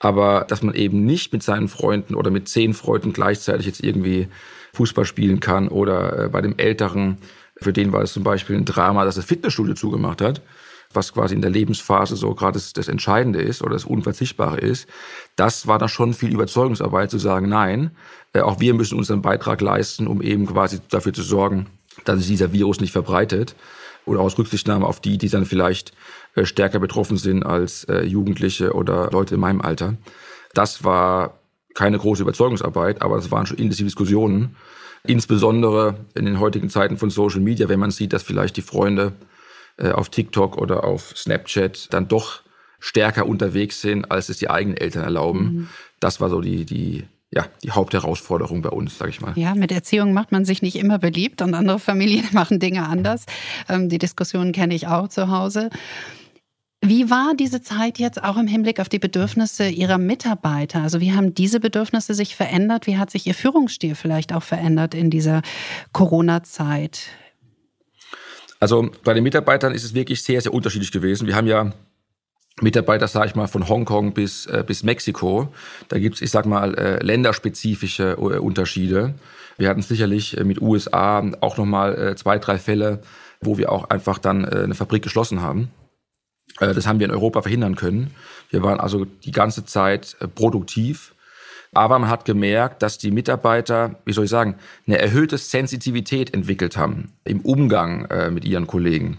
[0.00, 4.28] aber dass man eben nicht mit seinen Freunden oder mit zehn Freunden gleichzeitig jetzt irgendwie
[4.74, 7.18] Fußball spielen kann oder äh, bei dem Älteren,
[7.56, 10.42] für den war es zum Beispiel ein Drama, dass das Fitnessstudio zugemacht hat,
[10.92, 14.88] was quasi in der Lebensphase so gerade das, das Entscheidende ist oder das Unverzichtbare ist.
[15.36, 17.90] Das war dann schon viel Überzeugungsarbeit zu sagen, nein,
[18.32, 21.66] äh, auch wir müssen unseren Beitrag leisten, um eben quasi dafür zu sorgen,
[22.04, 23.54] dass sich dieser Virus nicht verbreitet
[24.06, 25.92] oder aus Rücksichtnahme auf die, die dann vielleicht
[26.34, 29.96] äh, stärker betroffen sind als Jugendliche oder Leute in meinem Alter.
[30.54, 31.38] Das war
[31.74, 34.56] keine große Überzeugungsarbeit, aber es waren schon intensive Diskussionen.
[35.04, 39.12] Insbesondere in den heutigen Zeiten von Social Media, wenn man sieht, dass vielleicht die Freunde
[39.76, 42.42] äh, auf TikTok oder auf Snapchat dann doch
[42.80, 45.40] stärker unterwegs sind, als es die eigenen Eltern erlauben.
[45.40, 45.68] Mhm.
[46.00, 49.32] Das war so die, die ja, die Hauptherausforderung bei uns, sage ich mal.
[49.36, 53.26] Ja, mit Erziehung macht man sich nicht immer beliebt und andere Familien machen Dinge anders.
[53.68, 55.68] Ähm, die Diskussionen kenne ich auch zu Hause.
[56.88, 60.80] Wie war diese Zeit jetzt auch im Hinblick auf die Bedürfnisse Ihrer Mitarbeiter?
[60.80, 62.86] Also wie haben diese Bedürfnisse sich verändert?
[62.86, 65.42] Wie hat sich Ihr Führungsstil vielleicht auch verändert in dieser
[65.92, 67.08] Corona-Zeit?
[68.58, 71.26] Also bei den Mitarbeitern ist es wirklich sehr, sehr unterschiedlich gewesen.
[71.26, 71.74] Wir haben ja
[72.62, 75.52] Mitarbeiter, sage ich mal, von Hongkong bis, äh, bis Mexiko.
[75.88, 79.12] Da gibt's, ich sag mal, äh, länderspezifische äh, Unterschiede.
[79.58, 83.02] Wir hatten sicherlich äh, mit USA auch nochmal äh, zwei, drei Fälle,
[83.42, 85.70] wo wir auch einfach dann äh, eine Fabrik geschlossen haben.
[86.60, 88.14] Äh, das haben wir in Europa verhindern können.
[88.50, 91.14] Wir waren also die ganze Zeit äh, produktiv.
[91.74, 94.56] Aber man hat gemerkt, dass die Mitarbeiter, wie soll ich sagen,
[94.86, 99.18] eine erhöhte Sensitivität entwickelt haben im Umgang äh, mit ihren Kollegen.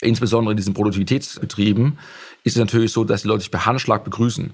[0.00, 1.98] Insbesondere in diesen Produktivitätsbetrieben
[2.42, 4.52] ist es natürlich so, dass die Leute sich per Handschlag begrüßen,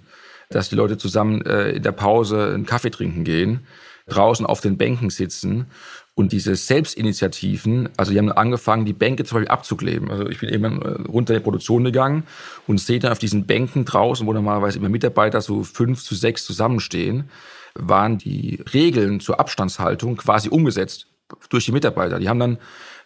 [0.51, 3.67] dass die Leute zusammen in der Pause einen Kaffee trinken gehen,
[4.07, 5.67] draußen auf den Bänken sitzen
[6.17, 10.11] und diese Selbstinitiativen, also die haben angefangen, die Bänke zum Beispiel abzukleben.
[10.11, 12.25] Also ich bin eben äh, runter in die Produktion gegangen
[12.69, 16.45] und sehe dann auf diesen Bänken draußen, wo normalerweise immer Mitarbeiter so fünf zu sechs
[16.45, 17.31] zusammenstehen,
[17.75, 21.09] waren die Regeln zur Abstandshaltung quasi umgesetzt
[21.49, 22.21] durch die Mitarbeiter.
[22.21, 22.59] Die haben dann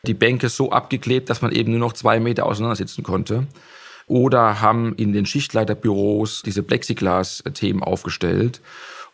[0.07, 3.47] die Bänke so abgeklebt, dass man eben nur noch zwei Meter auseinander sitzen konnte.
[4.07, 8.61] Oder haben in den Schichtleiterbüros diese Plexiglas-Themen aufgestellt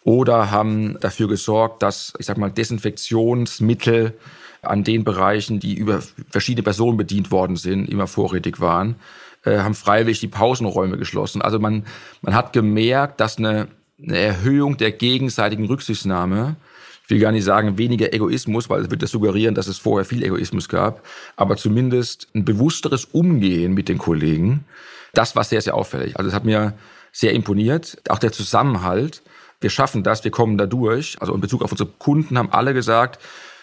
[0.05, 4.15] oder haben dafür gesorgt, dass, ich sag mal, Desinfektionsmittel
[4.63, 8.97] an den Bereichen, die über verschiedene Personen bedient worden sind, immer vorrätig waren,
[9.45, 11.43] äh, haben freiwillig die Pausenräume geschlossen.
[11.43, 11.85] Also man,
[12.23, 13.69] man hat gemerkt, dass eine,
[14.03, 16.57] eine Erhöhung der gegenseitigen Rücksichtnahme,
[17.05, 20.05] ich will gar nicht sagen weniger Egoismus, weil es wird das suggerieren, dass es vorher
[20.05, 21.03] viel Egoismus gab,
[21.37, 24.65] aber zumindest ein bewussteres Umgehen mit den Kollegen,
[25.13, 26.17] das war sehr, sehr auffällig.
[26.19, 26.75] Also es hat mir
[27.13, 27.99] sehr imponiert.
[28.09, 29.23] Auch der Zusammenhalt,
[29.65, 31.17] wir schaffen das, wir kommen da durch.
[31.21, 33.19] Also in Bezug auf unsere Kunden haben alle gesagt,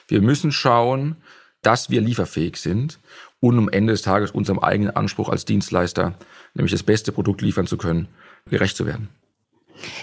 [0.08, 1.16] wir müssen schauen,
[1.62, 3.00] dass wir lieferfähig sind
[3.40, 6.16] und am Ende des Tages unserem eigenen Anspruch als Dienstleister,
[6.56, 8.08] nämlich das beste Produkt liefern zu können,
[8.50, 9.10] gerecht zu werden.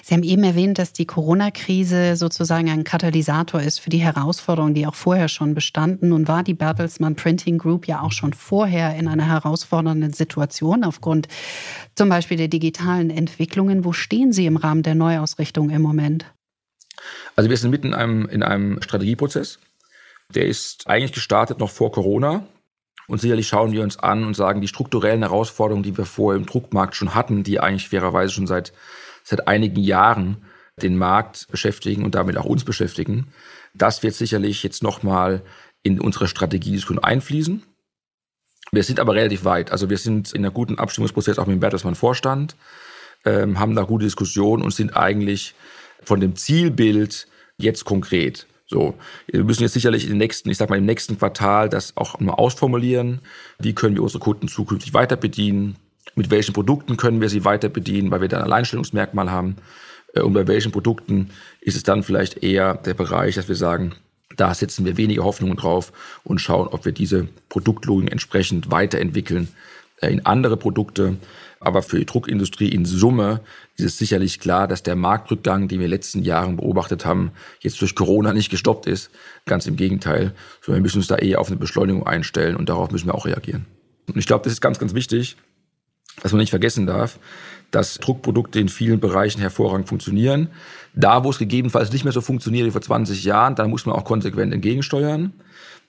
[0.03, 4.87] Sie haben eben erwähnt, dass die Corona-Krise sozusagen ein Katalysator ist für die Herausforderungen, die
[4.87, 6.11] auch vorher schon bestanden.
[6.11, 11.29] Nun war die Bertelsmann Printing Group ja auch schon vorher in einer herausfordernden Situation aufgrund
[11.95, 13.85] zum Beispiel der digitalen Entwicklungen.
[13.85, 16.27] Wo stehen Sie im Rahmen der Neuausrichtung im Moment?
[17.37, 19.59] Also wir sind mitten in einem, in einem Strategieprozess.
[20.35, 22.47] Der ist eigentlich gestartet noch vor Corona.
[23.07, 26.45] Und sicherlich schauen wir uns an und sagen, die strukturellen Herausforderungen, die wir vorher im
[26.45, 28.73] Druckmarkt schon hatten, die eigentlich fairerweise schon seit,
[29.29, 30.39] seit einigen Jahren
[30.81, 33.29] den Markt beschäftigen und damit auch uns beschäftigen,
[33.75, 35.43] das wird sicherlich jetzt nochmal
[35.83, 37.63] in unsere Strategiediskussion einfließen.
[38.73, 39.71] Wir sind aber relativ weit.
[39.73, 42.57] Also wir sind in einem guten Abstimmungsprozess auch mit dem Bertelsmann-Vorstand,
[43.25, 45.55] ähm, haben da gute Diskussionen und sind eigentlich
[46.03, 47.27] von dem Zielbild
[47.59, 48.47] jetzt konkret.
[48.67, 48.95] So,
[49.27, 52.39] wir müssen jetzt sicherlich den nächsten, ich sag mal im nächsten Quartal das auch nur
[52.39, 53.21] ausformulieren.
[53.59, 55.77] Wie können wir unsere Kunden zukünftig weiter bedienen?
[56.15, 59.57] Mit welchen Produkten können wir sie weiter bedienen, weil wir da ein Alleinstellungsmerkmal haben?
[60.15, 63.95] Äh, und bei welchen Produkten ist es dann vielleicht eher der Bereich, dass wir sagen,
[64.37, 65.93] da setzen wir weniger Hoffnungen drauf
[66.25, 69.49] und schauen, ob wir diese Produktlogik entsprechend weiterentwickeln
[70.01, 71.17] äh, in andere Produkte.
[71.61, 73.41] Aber für die Druckindustrie in Summe
[73.77, 77.33] ist es sicherlich klar, dass der Marktrückgang, den wir in den letzten Jahren beobachtet haben,
[77.61, 79.11] jetzt durch Corona nicht gestoppt ist.
[79.45, 80.35] Ganz im Gegenteil.
[80.61, 83.27] Sondern wir müssen uns da eher auf eine Beschleunigung einstellen und darauf müssen wir auch
[83.27, 83.67] reagieren.
[84.07, 85.37] Und ich glaube, das ist ganz, ganz wichtig,
[86.23, 87.19] was man nicht vergessen darf,
[87.71, 90.49] dass Druckprodukte in vielen Bereichen hervorragend funktionieren.
[90.95, 93.95] Da, wo es gegebenenfalls nicht mehr so funktioniert wie vor 20 Jahren, da muss man
[93.95, 95.33] auch konsequent entgegensteuern.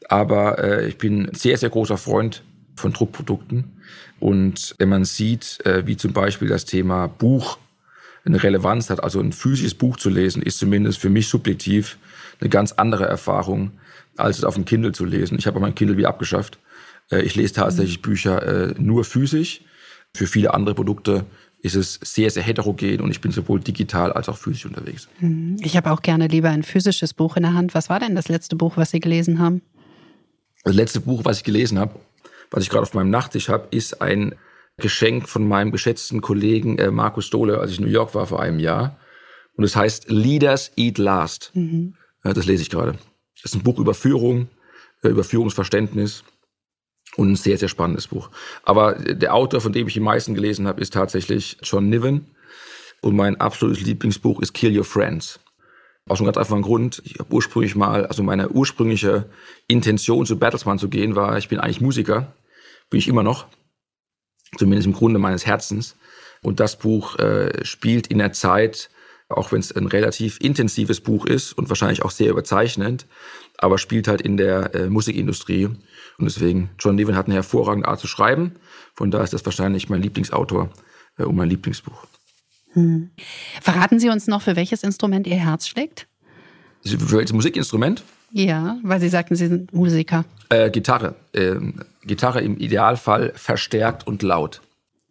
[0.07, 2.43] Aber äh, ich bin sehr, sehr großer Freund
[2.75, 3.79] von Druckprodukten.
[4.19, 7.57] Und wenn man sieht, äh, wie zum Beispiel das Thema Buch
[8.25, 11.97] eine Relevanz hat, also ein physisches Buch zu lesen, ist zumindest für mich subjektiv
[12.39, 13.71] eine ganz andere Erfahrung,
[14.17, 15.37] als es auf dem Kindle zu lesen.
[15.39, 16.59] Ich habe mein Kindle wie abgeschafft.
[17.11, 19.61] Äh, ich lese tatsächlich Bücher äh, nur physisch.
[20.15, 21.25] Für viele andere Produkte
[21.61, 25.09] ist es sehr, sehr heterogen und ich bin sowohl digital als auch physisch unterwegs.
[25.19, 25.57] Mhm.
[25.61, 27.73] Ich habe auch gerne lieber ein physisches Buch in der Hand.
[27.73, 29.61] Was war denn das letzte Buch, was Sie gelesen haben?
[30.63, 31.99] Das letzte Buch, was ich gelesen habe,
[32.51, 34.35] was ich gerade auf meinem Nachttisch habe, ist ein
[34.77, 38.41] Geschenk von meinem geschätzten Kollegen äh, Markus Dohle, als ich in New York war vor
[38.41, 38.97] einem Jahr.
[39.55, 41.51] Und es heißt Leaders Eat Last.
[41.53, 41.95] Mhm.
[42.23, 42.93] Das lese ich gerade.
[43.41, 44.47] Das ist ein Buch über Führung,
[45.03, 46.23] äh, über Führungsverständnis
[47.19, 48.29] und ein sehr, sehr spannendes Buch.
[48.63, 52.27] Aber der Autor, von dem ich die meisten gelesen habe, ist tatsächlich John Niven.
[53.01, 55.39] Und mein absolutes Lieblingsbuch ist Kill Your Friends.
[56.07, 57.01] Aus einem ganz einfachen Grund.
[57.05, 59.29] Ich habe ursprünglich mal, also meine ursprüngliche
[59.67, 62.33] Intention zu Bertelsmann zu gehen war, ich bin eigentlich Musiker
[62.89, 63.45] bin ich immer noch,
[64.57, 65.95] zumindest im Grunde meines Herzens.
[66.41, 68.89] Und das Buch äh, spielt in der Zeit,
[69.27, 73.05] auch wenn es ein relativ intensives Buch ist und wahrscheinlich auch sehr überzeichnend,
[73.57, 75.69] aber spielt halt in der äh, Musikindustrie.
[76.19, 78.55] Und deswegen, John Levin hat eine hervorragende Art zu schreiben.
[78.93, 80.69] Von da ist das wahrscheinlich mein Lieblingsautor
[81.17, 82.05] äh, und mein Lieblingsbuch.
[82.73, 83.09] Hm.
[83.61, 86.07] Verraten Sie uns noch, für welches Instrument Ihr Herz schlägt?
[86.83, 88.03] Für welches Musikinstrument?
[88.31, 90.25] Ja, weil Sie sagten, Sie sind Musiker.
[90.49, 91.15] Äh, Gitarre.
[91.33, 94.61] Ähm, Gitarre im Idealfall verstärkt und laut.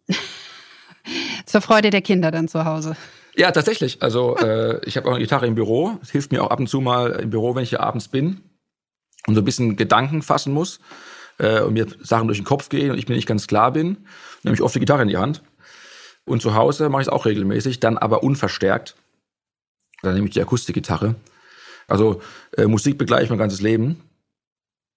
[1.45, 2.95] Zur Freude der Kinder dann zu Hause.
[3.35, 4.01] Ja, tatsächlich.
[4.03, 5.97] Also äh, ich habe auch eine Gitarre im Büro.
[6.01, 8.41] Es hilft mir auch ab und zu mal im Büro, wenn ich hier abends bin
[9.27, 10.79] und so ein bisschen Gedanken fassen muss
[11.37, 13.97] äh, und mir Sachen durch den Kopf gehen und ich mir nicht ganz klar bin.
[14.43, 15.41] Nehme ich oft die Gitarre in die Hand.
[16.25, 18.95] Und zu Hause mache ich es auch regelmäßig, dann aber unverstärkt.
[20.01, 21.15] Dann nehme ich die Akustikgitarre.
[21.87, 22.21] Also
[22.55, 24.01] äh, Musik begleite ich mein ganzes Leben.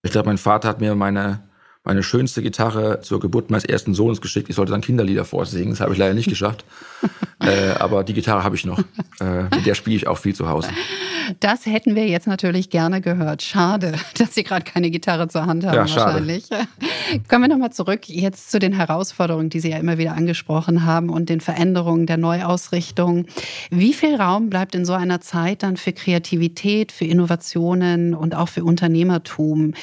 [0.03, 1.49] Ich glaube, mein Vater hat mir meine,
[1.85, 4.51] meine schönste Gitarre zur Geburt meines ersten Sohnes geschickt.
[4.51, 5.71] Ich sollte dann Kinderlieder vorsingen.
[5.71, 6.65] Das habe ich leider nicht geschafft.
[7.41, 8.81] äh, aber die Gitarre habe ich noch.
[9.21, 10.69] Äh, mit der spiele ich auch viel zu Hause.
[11.41, 13.43] Das hätten wir jetzt natürlich gerne gehört.
[13.43, 16.45] Schade, dass Sie gerade keine Gitarre zur Hand haben, ja, wahrscheinlich.
[17.29, 21.11] Kommen wir nochmal zurück jetzt zu den Herausforderungen, die Sie ja immer wieder angesprochen haben
[21.11, 23.27] und den Veränderungen der Neuausrichtung.
[23.71, 28.49] Wie viel Raum bleibt in so einer Zeit dann für Kreativität, für Innovationen und auch
[28.49, 29.75] für Unternehmertum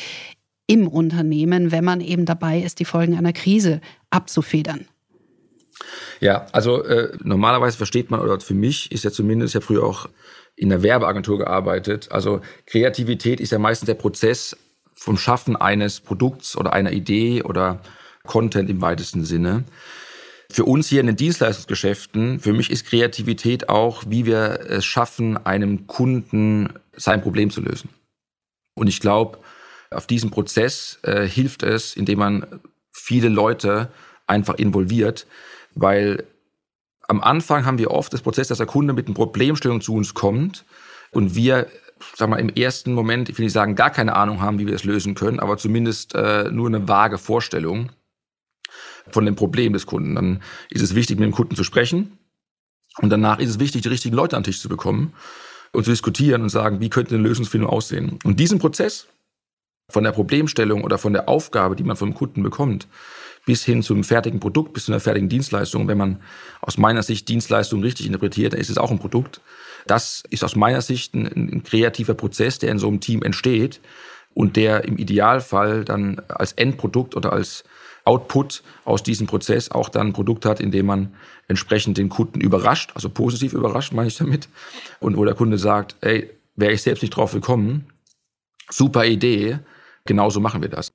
[0.67, 4.85] im Unternehmen, wenn man eben dabei ist, die Folgen einer Krise abzufedern?
[6.19, 10.09] Ja, also äh, normalerweise versteht man, oder für mich ist ja zumindest, habe früher auch
[10.59, 12.11] in der Werbeagentur gearbeitet.
[12.11, 14.57] Also Kreativität ist ja meistens der Prozess
[14.93, 17.81] vom Schaffen eines Produkts oder einer Idee oder
[18.27, 19.63] Content im weitesten Sinne.
[20.51, 25.37] Für uns hier in den Dienstleistungsgeschäften, für mich ist Kreativität auch, wie wir es schaffen,
[25.37, 27.89] einem Kunden sein Problem zu lösen.
[28.75, 29.39] Und ich glaube,
[29.91, 33.89] auf diesem Prozess äh, hilft es, indem man viele Leute
[34.27, 35.25] einfach involviert,
[35.73, 36.25] weil
[37.09, 40.13] am Anfang haben wir oft das Prozess, dass der Kunde mit einer Problemstellung zu uns
[40.13, 40.63] kommt
[41.11, 41.67] und wir,
[42.15, 44.75] sag mal, im ersten Moment, ich will nicht sagen, gar keine Ahnung haben, wie wir
[44.75, 47.89] es lösen können, aber zumindest äh, nur eine vage Vorstellung
[49.09, 50.13] von dem Problem des Kunden.
[50.13, 52.19] Dann ist es wichtig, mit dem Kunden zu sprechen.
[53.01, 55.13] Und danach ist es wichtig, die richtigen Leute an den Tisch zu bekommen
[55.71, 58.19] und zu diskutieren und sagen, wie könnte eine Lösungsfindung aussehen.
[58.23, 59.07] Und diesen Prozess
[59.89, 62.87] von der Problemstellung oder von der Aufgabe, die man vom Kunden bekommt,
[63.49, 65.87] bis hin zum fertigen Produkt, bis zu einer fertigen Dienstleistung.
[65.87, 66.21] Wenn man
[66.61, 69.41] aus meiner Sicht Dienstleistung richtig interpretiert, dann ist es auch ein Produkt.
[69.87, 73.81] Das ist aus meiner Sicht ein, ein kreativer Prozess, der in so einem Team entsteht
[74.35, 77.63] und der im Idealfall dann als Endprodukt oder als
[78.05, 81.15] Output aus diesem Prozess auch dann ein Produkt hat, in dem man
[81.47, 84.47] entsprechend den Kunden überrascht, also positiv überrascht, meine ich damit,
[84.99, 87.87] und wo der Kunde sagt, ey, wäre ich selbst nicht drauf gekommen,
[88.69, 89.57] super Idee,
[90.05, 90.91] genauso machen wir das.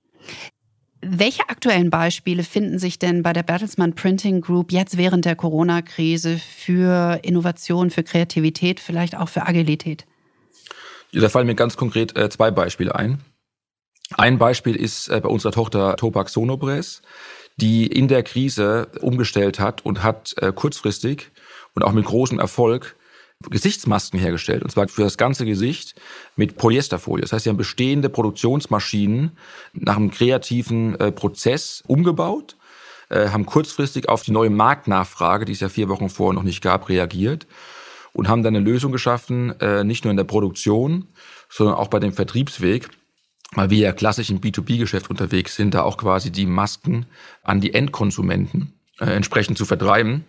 [1.06, 6.38] Welche aktuellen Beispiele finden sich denn bei der Bertelsmann Printing Group jetzt während der Corona-Krise
[6.38, 10.06] für Innovation, für Kreativität, vielleicht auch für Agilität?
[11.10, 13.20] Ja, da fallen mir ganz konkret äh, zwei Beispiele ein.
[14.16, 17.02] Ein Beispiel ist äh, bei unserer Tochter Topak Sonobres,
[17.56, 21.30] die in der Krise umgestellt hat und hat äh, kurzfristig
[21.74, 22.96] und auch mit großem Erfolg
[23.50, 25.94] Gesichtsmasken hergestellt, und zwar für das ganze Gesicht
[26.36, 27.22] mit Polyesterfolie.
[27.22, 29.32] Das heißt, sie haben bestehende Produktionsmaschinen
[29.74, 32.56] nach einem kreativen äh, Prozess umgebaut,
[33.10, 36.62] äh, haben kurzfristig auf die neue Marktnachfrage, die es ja vier Wochen vorher noch nicht
[36.62, 37.46] gab, reagiert
[38.12, 41.08] und haben dann eine Lösung geschaffen, äh, nicht nur in der Produktion,
[41.50, 42.88] sondern auch bei dem Vertriebsweg,
[43.52, 47.06] weil wir ja klassisch im B2B-Geschäft unterwegs sind, da auch quasi die Masken
[47.42, 50.24] an die Endkonsumenten äh, entsprechend zu vertreiben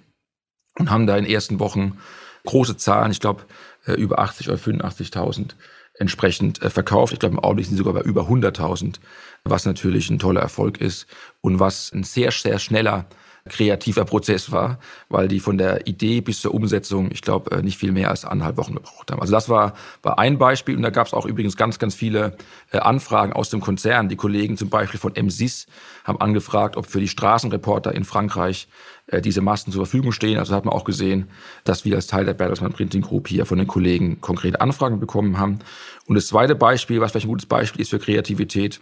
[0.78, 1.98] und haben da in den ersten Wochen
[2.46, 3.44] große Zahlen, ich glaube
[3.86, 5.52] äh, über 80 oder 85.000
[5.98, 7.14] entsprechend äh, verkauft.
[7.14, 8.96] Ich glaube, im Augenblick sind sie sogar bei über 100.000,
[9.44, 11.08] was natürlich ein toller Erfolg ist
[11.42, 13.06] und was ein sehr, sehr schneller
[13.48, 17.78] kreativer Prozess war, weil die von der Idee bis zur Umsetzung, ich glaube, äh, nicht
[17.78, 19.22] viel mehr als anderthalb Wochen gebraucht haben.
[19.22, 22.38] Also das war, war ein Beispiel und da gab es auch übrigens ganz, ganz viele
[22.72, 24.10] äh, Anfragen aus dem Konzern.
[24.10, 25.68] Die Kollegen zum Beispiel von MSIS
[26.06, 28.68] haben angefragt, ob für die Straßenreporter in Frankreich
[29.08, 30.40] äh, diese Masten zur Verfügung stehen.
[30.40, 31.30] Also hat man auch gesehen,
[31.66, 35.38] dass wir als Teil der Bertelsmann Printing Group hier von den Kollegen konkrete Anfragen bekommen
[35.38, 35.60] haben.
[36.08, 38.82] Und das zweite Beispiel, was vielleicht ein gutes Beispiel ist für Kreativität,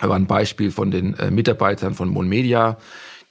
[0.00, 2.78] war ein Beispiel von den Mitarbeitern von Mon Media,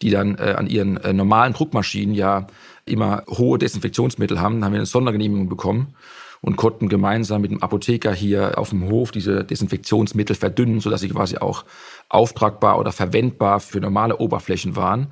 [0.01, 2.47] die dann äh, an ihren äh, normalen Druckmaschinen ja
[2.85, 5.93] immer hohe Desinfektionsmittel haben, haben wir eine Sondergenehmigung bekommen
[6.41, 11.09] und konnten gemeinsam mit dem Apotheker hier auf dem Hof diese Desinfektionsmittel verdünnen, sodass sie
[11.09, 11.65] quasi auch
[12.09, 15.07] auftragbar oder verwendbar für normale Oberflächen waren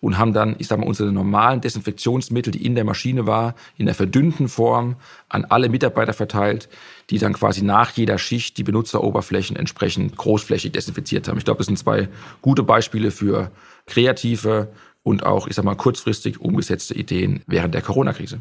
[0.00, 3.86] und haben dann, ich sag mal, unsere normalen Desinfektionsmittel, die in der Maschine war, in
[3.86, 4.96] der verdünnten Form
[5.28, 6.68] an alle Mitarbeiter verteilt,
[7.10, 11.38] die dann quasi nach jeder Schicht die Benutzeroberflächen entsprechend großflächig desinfiziert haben.
[11.38, 12.08] Ich glaube, das sind zwei
[12.40, 13.50] gute Beispiele für
[13.86, 18.40] kreative und auch, ich sag mal, kurzfristig umgesetzte Ideen während der Corona-Krise.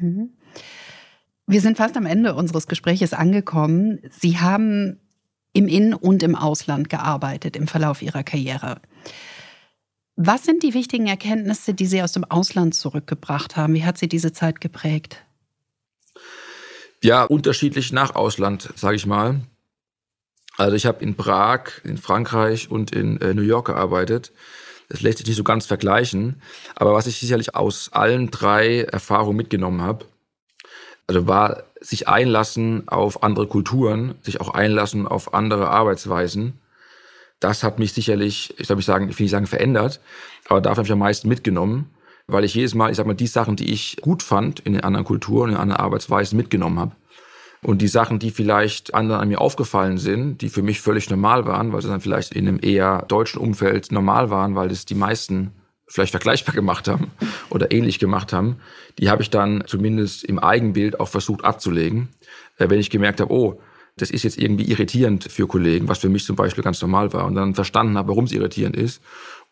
[0.00, 0.30] Mhm.
[1.46, 3.98] Wir sind fast am Ende unseres Gespräches angekommen.
[4.10, 4.98] Sie haben
[5.52, 8.80] im In- und im Ausland gearbeitet im Verlauf Ihrer Karriere.
[10.16, 13.74] Was sind die wichtigen Erkenntnisse, die Sie aus dem Ausland zurückgebracht haben?
[13.74, 15.24] Wie hat Sie diese Zeit geprägt?
[17.02, 19.40] Ja, unterschiedlich nach Ausland, sage ich mal.
[20.56, 24.32] Also ich habe in Prag, in Frankreich und in äh, New York gearbeitet.
[24.88, 26.40] Das lässt sich nicht so ganz vergleichen.
[26.76, 30.06] Aber was ich sicherlich aus allen drei Erfahrungen mitgenommen habe,
[31.08, 36.60] also war sich einlassen auf andere Kulturen, sich auch einlassen auf andere Arbeitsweisen.
[37.44, 40.00] Das hat mich sicherlich, ich glaube, ich sagen, ich will nicht sagen verändert,
[40.48, 41.90] aber dafür habe ich am meisten mitgenommen,
[42.26, 44.82] weil ich jedes Mal, ich sag mal, die Sachen, die ich gut fand in den
[44.82, 46.92] anderen Kulturen, in anderen Arbeitsweisen mitgenommen habe.
[47.62, 51.44] Und die Sachen, die vielleicht anderen an mir aufgefallen sind, die für mich völlig normal
[51.44, 54.94] waren, weil sie dann vielleicht in einem eher deutschen Umfeld normal waren, weil das die
[54.94, 55.52] meisten
[55.86, 57.10] vielleicht vergleichbar gemacht haben
[57.50, 58.56] oder ähnlich gemacht haben,
[58.98, 62.08] die habe ich dann zumindest im Eigenbild auch versucht abzulegen.
[62.56, 63.60] Äh, wenn ich gemerkt habe, oh,
[63.96, 67.26] das ist jetzt irgendwie irritierend für Kollegen, was für mich zum Beispiel ganz normal war
[67.26, 69.00] und dann verstanden habe, warum es irritierend ist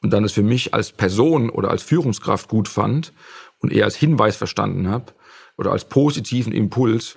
[0.03, 3.13] und dann es für mich als Person oder als Führungskraft gut fand
[3.61, 5.13] und eher als Hinweis verstanden habe
[5.57, 7.17] oder als positiven Impuls,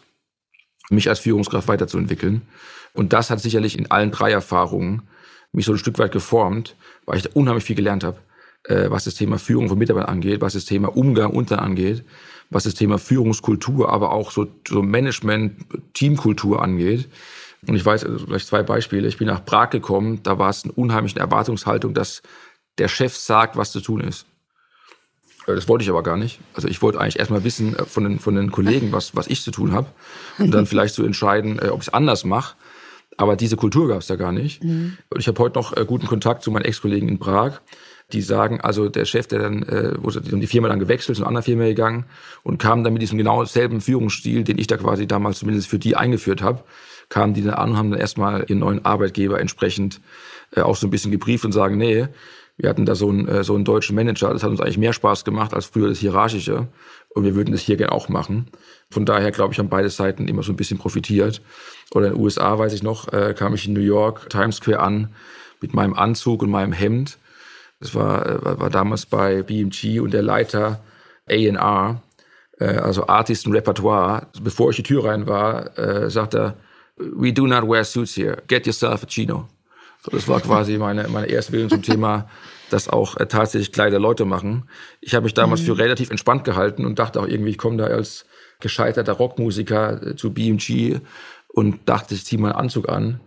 [0.90, 2.44] mich als Führungskraft weiterzuentwickeln.
[2.94, 5.08] Und das hat sicherlich in allen drei Erfahrungen
[5.52, 8.20] mich so ein Stück weit geformt, weil ich da unheimlich viel gelernt habe,
[8.66, 12.04] äh, was das Thema Führung von Mitarbeitern angeht, was das Thema Umgang unter angeht,
[12.50, 17.10] was das Thema Führungskultur, aber auch so, so Management, Teamkultur angeht.
[17.68, 19.08] Und ich weiß, also vielleicht zwei Beispiele.
[19.08, 22.22] Ich bin nach Prag gekommen, da war es eine unheimliche Erwartungshaltung, dass
[22.78, 24.26] der Chef sagt, was zu tun ist.
[25.48, 26.40] Äh, das wollte ich aber gar nicht.
[26.54, 29.42] Also ich wollte eigentlich erstmal wissen äh, von den, von den Kollegen, was, was ich
[29.42, 29.88] zu tun habe.
[30.38, 32.56] Und dann vielleicht zu so entscheiden, äh, ob ich es anders mache.
[33.18, 34.64] Aber diese Kultur gab es da gar nicht.
[34.64, 34.98] Mhm.
[35.10, 37.62] Und ich habe heute noch guten Kontakt zu meinen Ex-Kollegen in Prag.
[38.14, 41.24] Die sagen, also der Chef, der dann, äh, wo die, die Firma dann gewechselt, zu
[41.24, 42.06] einer anderen Firma gegangen
[42.44, 45.80] und kam dann mit diesem genau selben Führungsstil, den ich da quasi damals zumindest für
[45.80, 46.64] die eingeführt habe,
[47.10, 50.02] kamen die dann an und haben dann erstmal ihren neuen Arbeitgeber entsprechend
[50.56, 52.08] äh, auch so ein bisschen gebrieft und sagen, nee,
[52.58, 54.94] wir hatten da so einen, äh, so einen deutschen Manager, das hat uns eigentlich mehr
[54.94, 56.68] Spaß gemacht als früher das Hierarchische.
[57.10, 58.48] Und wir würden das hier gerne auch machen.
[58.90, 61.42] Von daher, glaube ich, haben beide Seiten immer so ein bisschen profitiert.
[61.92, 64.82] Oder in den USA, weiß ich noch, äh, kam ich in New York, Times Square
[64.82, 65.14] an,
[65.62, 67.18] mit meinem Anzug und meinem Hemd.
[67.80, 70.80] Das war, äh, war damals bei BMG und der Leiter
[71.28, 72.02] A&R
[72.60, 74.28] äh, also Artist und Repertoire.
[74.42, 76.56] Bevor ich die Tür rein war, äh, sagt er,
[76.98, 78.38] we do not wear suits here.
[78.48, 79.48] Get yourself a chino.
[80.04, 82.30] So, das war quasi meine, meine erste Bildung zum Thema,
[82.70, 84.70] dass auch äh, tatsächlich Kleider Leute machen.
[85.02, 85.66] Ich habe mich damals mhm.
[85.66, 88.26] für relativ entspannt gehalten und dachte auch irgendwie, ich komme da als
[88.60, 91.00] gescheiterter Rockmusiker äh, zu BMG
[91.48, 93.20] und dachte, ich ziehe mal einen Anzug an.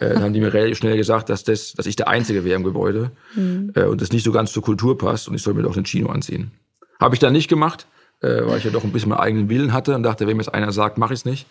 [0.00, 2.56] Äh, dann haben die mir relativ schnell gesagt, dass, das, dass ich der Einzige wäre
[2.56, 3.72] im Gebäude mhm.
[3.74, 5.84] äh, und das nicht so ganz zur Kultur passt und ich soll mir doch den
[5.84, 6.50] Chino anziehen.
[7.00, 7.86] Habe ich dann nicht gemacht,
[8.20, 10.42] äh, weil ich ja doch ein bisschen meinen eigenen Willen hatte und dachte, wenn mir
[10.42, 11.46] jetzt einer sagt, mache ich es nicht.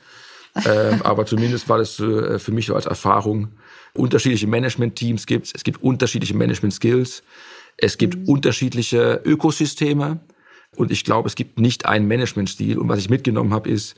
[0.65, 3.49] Ähm, aber zumindest war das äh, für mich so als Erfahrung.
[3.93, 7.23] Unterschiedliche Management-Teams gibt es, es gibt unterschiedliche Management-Skills,
[7.77, 8.29] es gibt mhm.
[8.29, 10.19] unterschiedliche Ökosysteme
[10.75, 12.77] und ich glaube, es gibt nicht einen Management-Stil.
[12.77, 13.95] Und was ich mitgenommen habe, ist,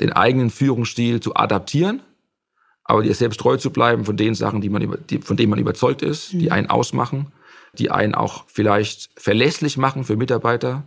[0.00, 2.02] den eigenen Führungsstil zu adaptieren,
[2.92, 5.58] aber dir selbst treu zu bleiben von den Sachen, die man, die, von denen man
[5.58, 6.38] überzeugt ist, mhm.
[6.40, 7.32] die einen ausmachen,
[7.78, 10.84] die einen auch vielleicht verlässlich machen für Mitarbeiter,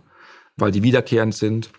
[0.56, 1.70] weil die wiederkehrend sind.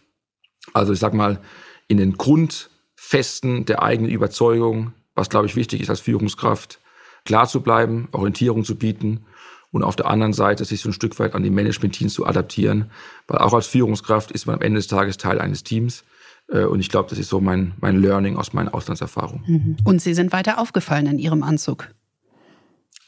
[0.73, 1.39] Also ich sag mal,
[1.87, 6.79] in den Grund Festen der eigenen Überzeugung, was, glaube ich, wichtig ist als Führungskraft,
[7.23, 9.25] klar zu bleiben, Orientierung zu bieten
[9.71, 12.91] und auf der anderen Seite sich so ein Stück weit an die Management-Teams zu adaptieren,
[13.27, 16.03] weil auch als Führungskraft ist man am Ende des Tages Teil eines Teams.
[16.49, 19.43] Äh, und ich glaube, das ist so mein, mein Learning aus meinen Auslandserfahrungen.
[19.47, 19.77] Mhm.
[19.83, 21.89] Und Sie sind weiter aufgefallen in Ihrem Anzug.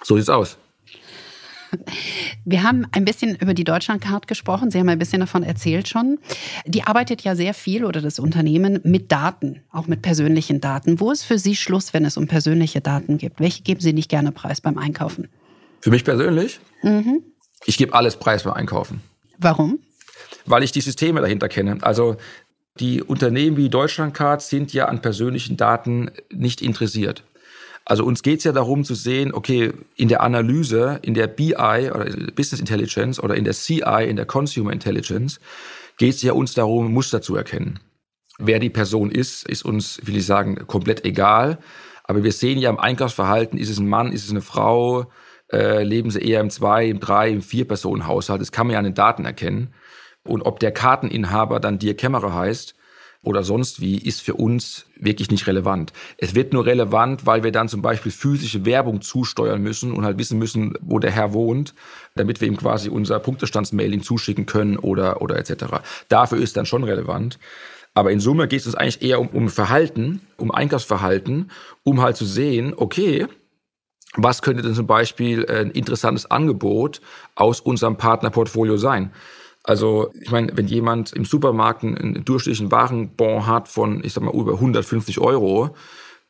[0.04, 0.58] So sieht's aus.
[2.46, 4.72] Wir haben ein bisschen über die Deutschlandcard gesprochen.
[4.72, 6.18] Sie haben ein bisschen davon erzählt schon.
[6.66, 11.00] Die arbeitet ja sehr viel oder das Unternehmen mit Daten, auch mit persönlichen Daten.
[11.00, 13.34] Wo ist für Sie Schluss, wenn es um persönliche Daten geht?
[13.38, 15.28] Welche geben Sie nicht gerne preis beim Einkaufen?
[15.80, 16.60] Für mich persönlich?
[16.82, 17.22] Mhm.
[17.66, 19.02] Ich gebe alles preis beim Einkaufen.
[19.38, 19.80] Warum?
[20.46, 21.78] Weil ich die Systeme dahinter kenne.
[21.82, 22.18] Also
[22.80, 27.24] die Unternehmen wie Deutschlandcard sind ja an persönlichen Daten nicht interessiert.
[27.86, 31.56] Also uns geht es ja darum zu sehen, okay, in der Analyse, in der BI
[31.56, 35.40] oder Business Intelligence oder in der CI, in der Consumer Intelligence,
[35.98, 37.80] geht es ja uns darum, Muster zu erkennen.
[38.38, 41.58] Wer die Person ist, ist uns, will ich sagen, komplett egal.
[42.04, 45.12] Aber wir sehen ja im Einkaufsverhalten, ist es ein Mann, ist es eine Frau,
[45.52, 48.40] äh, leben sie eher im Zwei-, im Drei-, im Vier-Personen-Haushalt.
[48.40, 49.74] Das kann man ja an den Daten erkennen.
[50.30, 52.76] Und ob der Karteninhaber dann Dirk Kämmerer heißt
[53.22, 55.92] oder sonst wie, ist für uns wirklich nicht relevant.
[56.18, 60.18] Es wird nur relevant, weil wir dann zum Beispiel physische Werbung zusteuern müssen und halt
[60.18, 61.74] wissen müssen, wo der Herr wohnt,
[62.16, 65.66] damit wir ihm quasi unser Punktestandsmailing zuschicken können oder, oder etc.
[66.08, 67.40] Dafür ist dann schon relevant.
[67.94, 71.52] Aber in Summe geht es uns eigentlich eher um, um Verhalten, um Einkaufsverhalten,
[71.84, 73.28] um halt zu sehen, okay,
[74.16, 77.02] was könnte denn zum Beispiel ein interessantes Angebot
[77.36, 79.12] aus unserem Partnerportfolio sein?
[79.64, 84.34] Also ich meine, wenn jemand im Supermarkt einen durchschnittlichen Warenbon hat von, ich sag mal,
[84.34, 85.76] über 150 Euro,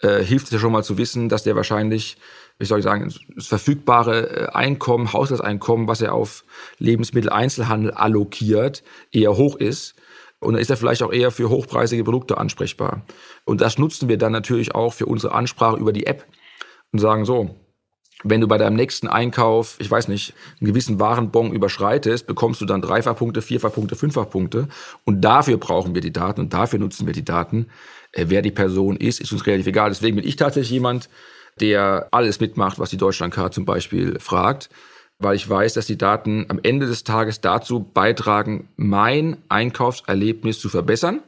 [0.01, 2.17] äh, hilft es ja schon mal zu wissen, dass der wahrscheinlich,
[2.57, 6.43] wie soll ich sagen, das verfügbare äh, Einkommen, Haushaltseinkommen, was er auf
[6.79, 9.95] Lebensmitteleinzelhandel allokiert, eher hoch ist.
[10.39, 13.05] Und dann ist er vielleicht auch eher für hochpreisige Produkte ansprechbar.
[13.43, 16.25] Und das nutzen wir dann natürlich auch für unsere Ansprache über die App
[16.91, 17.55] und sagen so,
[18.23, 22.65] wenn du bei deinem nächsten Einkauf, ich weiß nicht, einen gewissen Warenbon überschreitest, bekommst du
[22.65, 24.67] dann Dreifachpunkte, Vierfachpunkte, Fünffachpunkte.
[25.05, 27.67] Und dafür brauchen wir die Daten und dafür nutzen wir die Daten.
[28.11, 29.89] Äh, wer die Person ist, ist uns relativ egal.
[29.89, 31.09] Deswegen bin ich tatsächlich jemand,
[31.61, 34.69] der alles mitmacht, was die Deutschlandkarte zum Beispiel fragt,
[35.17, 40.69] weil ich weiß, dass die Daten am Ende des Tages dazu beitragen, mein Einkaufserlebnis zu
[40.69, 41.21] verbessern.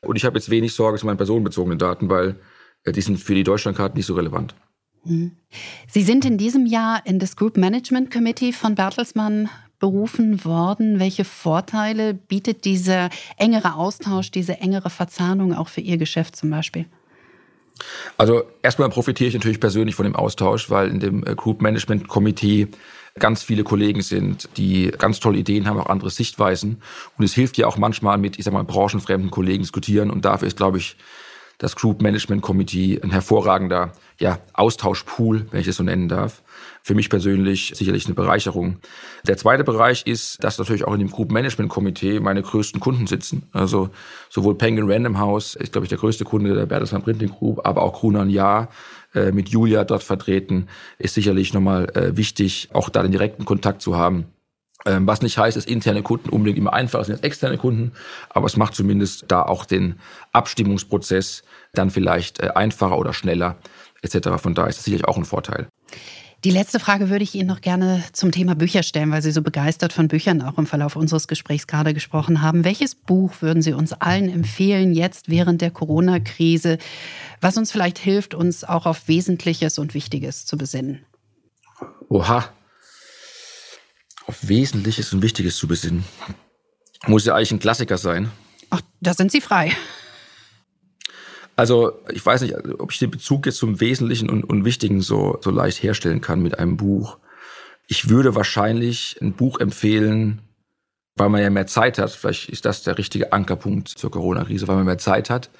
[0.00, 2.36] Und ich habe jetzt wenig Sorge zu meinen personenbezogenen Daten, weil
[2.84, 4.54] äh, die sind für die Deutschlandkarte nicht so relevant.
[5.04, 5.32] Mhm.
[5.88, 11.00] Sie sind in diesem Jahr in das Group Management Committee von Bertelsmann berufen worden.
[11.00, 16.86] Welche Vorteile bietet dieser engere Austausch, diese engere Verzahnung auch für Ihr Geschäft zum Beispiel?
[18.16, 22.06] Also erstmal profitiere ich natürlich persönlich von dem Austausch, weil in dem äh, Group Management
[22.06, 22.68] Committee
[23.18, 26.80] ganz viele Kollegen sind, die ganz tolle Ideen haben, auch andere Sichtweisen.
[27.18, 30.10] Und es hilft ja auch manchmal mit, ich sag mal, branchenfremden Kollegen diskutieren.
[30.10, 30.96] Und dafür ist, glaube ich,
[31.62, 36.42] das Group Management Committee ein hervorragender ja, Austauschpool, wenn ich es so nennen darf.
[36.82, 38.78] Für mich persönlich sicherlich eine Bereicherung.
[39.28, 43.06] Der zweite Bereich ist, dass natürlich auch in dem Group Management Komitee meine größten Kunden
[43.06, 43.48] sitzen.
[43.52, 43.90] Also
[44.28, 47.82] sowohl Penguin Random House ist, glaube ich, der größte Kunde der Bertelsmann Printing Group, aber
[47.82, 48.68] auch Krunan Ja
[49.14, 50.66] äh, mit Julia dort vertreten,
[50.98, 54.26] ist sicherlich nochmal äh, wichtig, auch da den direkten Kontakt zu haben.
[54.84, 57.92] Ähm, was nicht heißt, dass interne Kunden unbedingt immer einfacher sind als externe Kunden,
[58.30, 59.96] aber es macht zumindest da auch den
[60.32, 63.56] Abstimmungsprozess dann vielleicht äh, einfacher oder schneller
[64.02, 64.30] etc.
[64.38, 65.68] Von daher ist das sicherlich auch ein Vorteil.
[66.44, 69.42] Die letzte Frage würde ich Ihnen noch gerne zum Thema Bücher stellen, weil Sie so
[69.42, 72.64] begeistert von Büchern auch im Verlauf unseres Gesprächs gerade gesprochen haben.
[72.64, 76.78] Welches Buch würden Sie uns allen empfehlen, jetzt während der Corona-Krise,
[77.40, 81.04] was uns vielleicht hilft, uns auch auf Wesentliches und Wichtiges zu besinnen?
[82.08, 82.46] Oha,
[84.26, 86.04] auf Wesentliches und Wichtiges zu besinnen.
[87.06, 88.30] Muss ja eigentlich ein Klassiker sein.
[88.70, 89.72] Ach, Da sind Sie frei.
[91.56, 95.38] Also ich weiß nicht, ob ich den Bezug jetzt zum Wesentlichen und, und Wichtigen so,
[95.42, 97.18] so leicht herstellen kann mit einem Buch.
[97.88, 100.40] Ich würde wahrscheinlich ein Buch empfehlen,
[101.16, 102.10] weil man ja mehr Zeit hat.
[102.10, 104.66] Vielleicht ist das der richtige Ankerpunkt zur Corona-Krise.
[104.66, 105.50] Weil man mehr Zeit hat,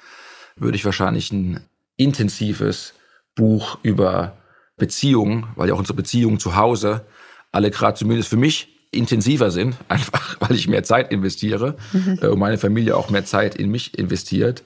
[0.55, 1.61] würde ich wahrscheinlich ein
[1.95, 2.95] intensives
[3.35, 4.37] Buch über
[4.77, 7.05] Beziehungen, weil ja auch unsere Beziehungen zu Hause
[7.53, 12.19] alle gerade zumindest für mich intensiver sind, einfach weil ich mehr Zeit investiere mhm.
[12.21, 14.63] Äh, und meine Familie auch mehr Zeit in mich investiert,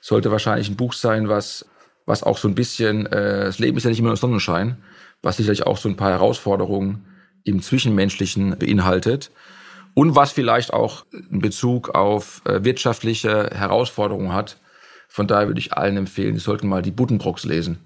[0.00, 1.66] sollte wahrscheinlich ein Buch sein, was,
[2.06, 4.78] was auch so ein bisschen, äh, das Leben ist ja nicht immer nur Sonnenschein,
[5.22, 7.04] was sicherlich auch so ein paar Herausforderungen
[7.44, 9.30] im Zwischenmenschlichen beinhaltet
[9.94, 14.58] und was vielleicht auch einen Bezug auf äh, wirtschaftliche Herausforderungen hat.
[15.08, 17.78] Von daher würde ich allen empfehlen, sie sollten mal die Buddenbrocks lesen.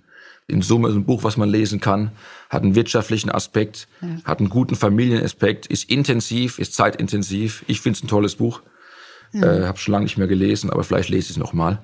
[0.49, 2.13] In Summe ist ein Buch, was man lesen kann,
[2.51, 4.23] hat einen wirtschaftlichen Aspekt, ja.
[4.25, 7.65] hat einen guten Familienaspekt, ist intensiv, ist zeitintensiv.
[7.67, 8.63] Ich finde es ein tolles Buch.
[9.33, 9.43] Mhm.
[9.43, 11.83] Äh, habe schon lange nicht mehr gelesen, aber vielleicht lese ich es nochmal.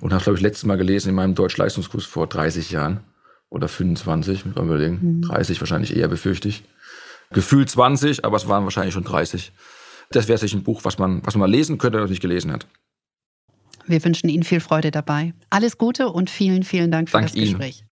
[0.00, 3.00] Und habe, glaube ich, letztes Mal gelesen in meinem Deutsch-Leistungskurs vor 30 Jahren
[3.50, 5.18] oder 25, muss man überlegen.
[5.18, 5.22] Mhm.
[5.22, 6.64] 30 wahrscheinlich eher, befürchte ich.
[7.30, 9.52] Gefühlt 20, aber es waren wahrscheinlich schon 30.
[10.10, 12.52] Das wäre sicher ein Buch, was man, was man mal lesen könnte, das nicht gelesen
[12.52, 12.66] hat.
[13.86, 15.34] Wir wünschen Ihnen viel Freude dabei.
[15.50, 17.58] Alles Gute und vielen, vielen Dank für Dank das Ihnen.
[17.58, 17.84] Gespräch.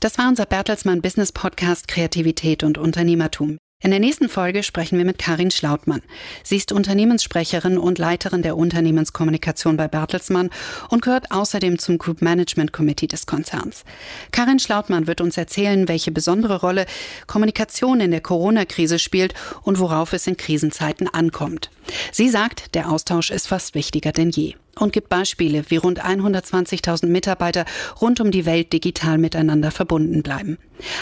[0.00, 3.58] Das war unser Bertelsmann Business Podcast Kreativität und Unternehmertum.
[3.82, 6.00] In der nächsten Folge sprechen wir mit Karin Schlautmann.
[6.42, 10.48] Sie ist Unternehmenssprecherin und Leiterin der Unternehmenskommunikation bei Bertelsmann
[10.88, 13.84] und gehört außerdem zum Group Management Committee des Konzerns.
[14.32, 16.86] Karin Schlautmann wird uns erzählen, welche besondere Rolle
[17.26, 21.70] Kommunikation in der Corona-Krise spielt und worauf es in Krisenzeiten ankommt.
[22.10, 27.06] Sie sagt, der Austausch ist fast wichtiger denn je und gibt Beispiele, wie rund 120.000
[27.06, 27.64] Mitarbeiter
[28.00, 30.58] rund um die Welt digital miteinander verbunden bleiben.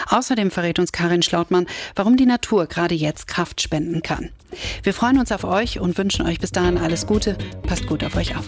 [0.08, 4.30] Außerdem verrät uns Karin Schlautmann, warum die Natur gerade jetzt Kraft spenden kann.
[4.82, 7.36] Wir freuen uns auf euch und wünschen euch bis dahin alles Gute.
[7.62, 8.46] Passt gut auf euch auf.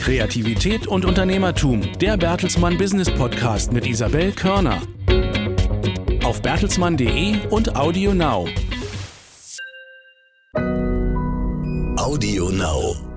[0.00, 4.82] Kreativität und Unternehmertum, der Bertelsmann Business Podcast mit Isabel Körner.
[6.24, 8.48] Auf bertelsmann.de und Audio Now.
[10.56, 13.09] Audio Now.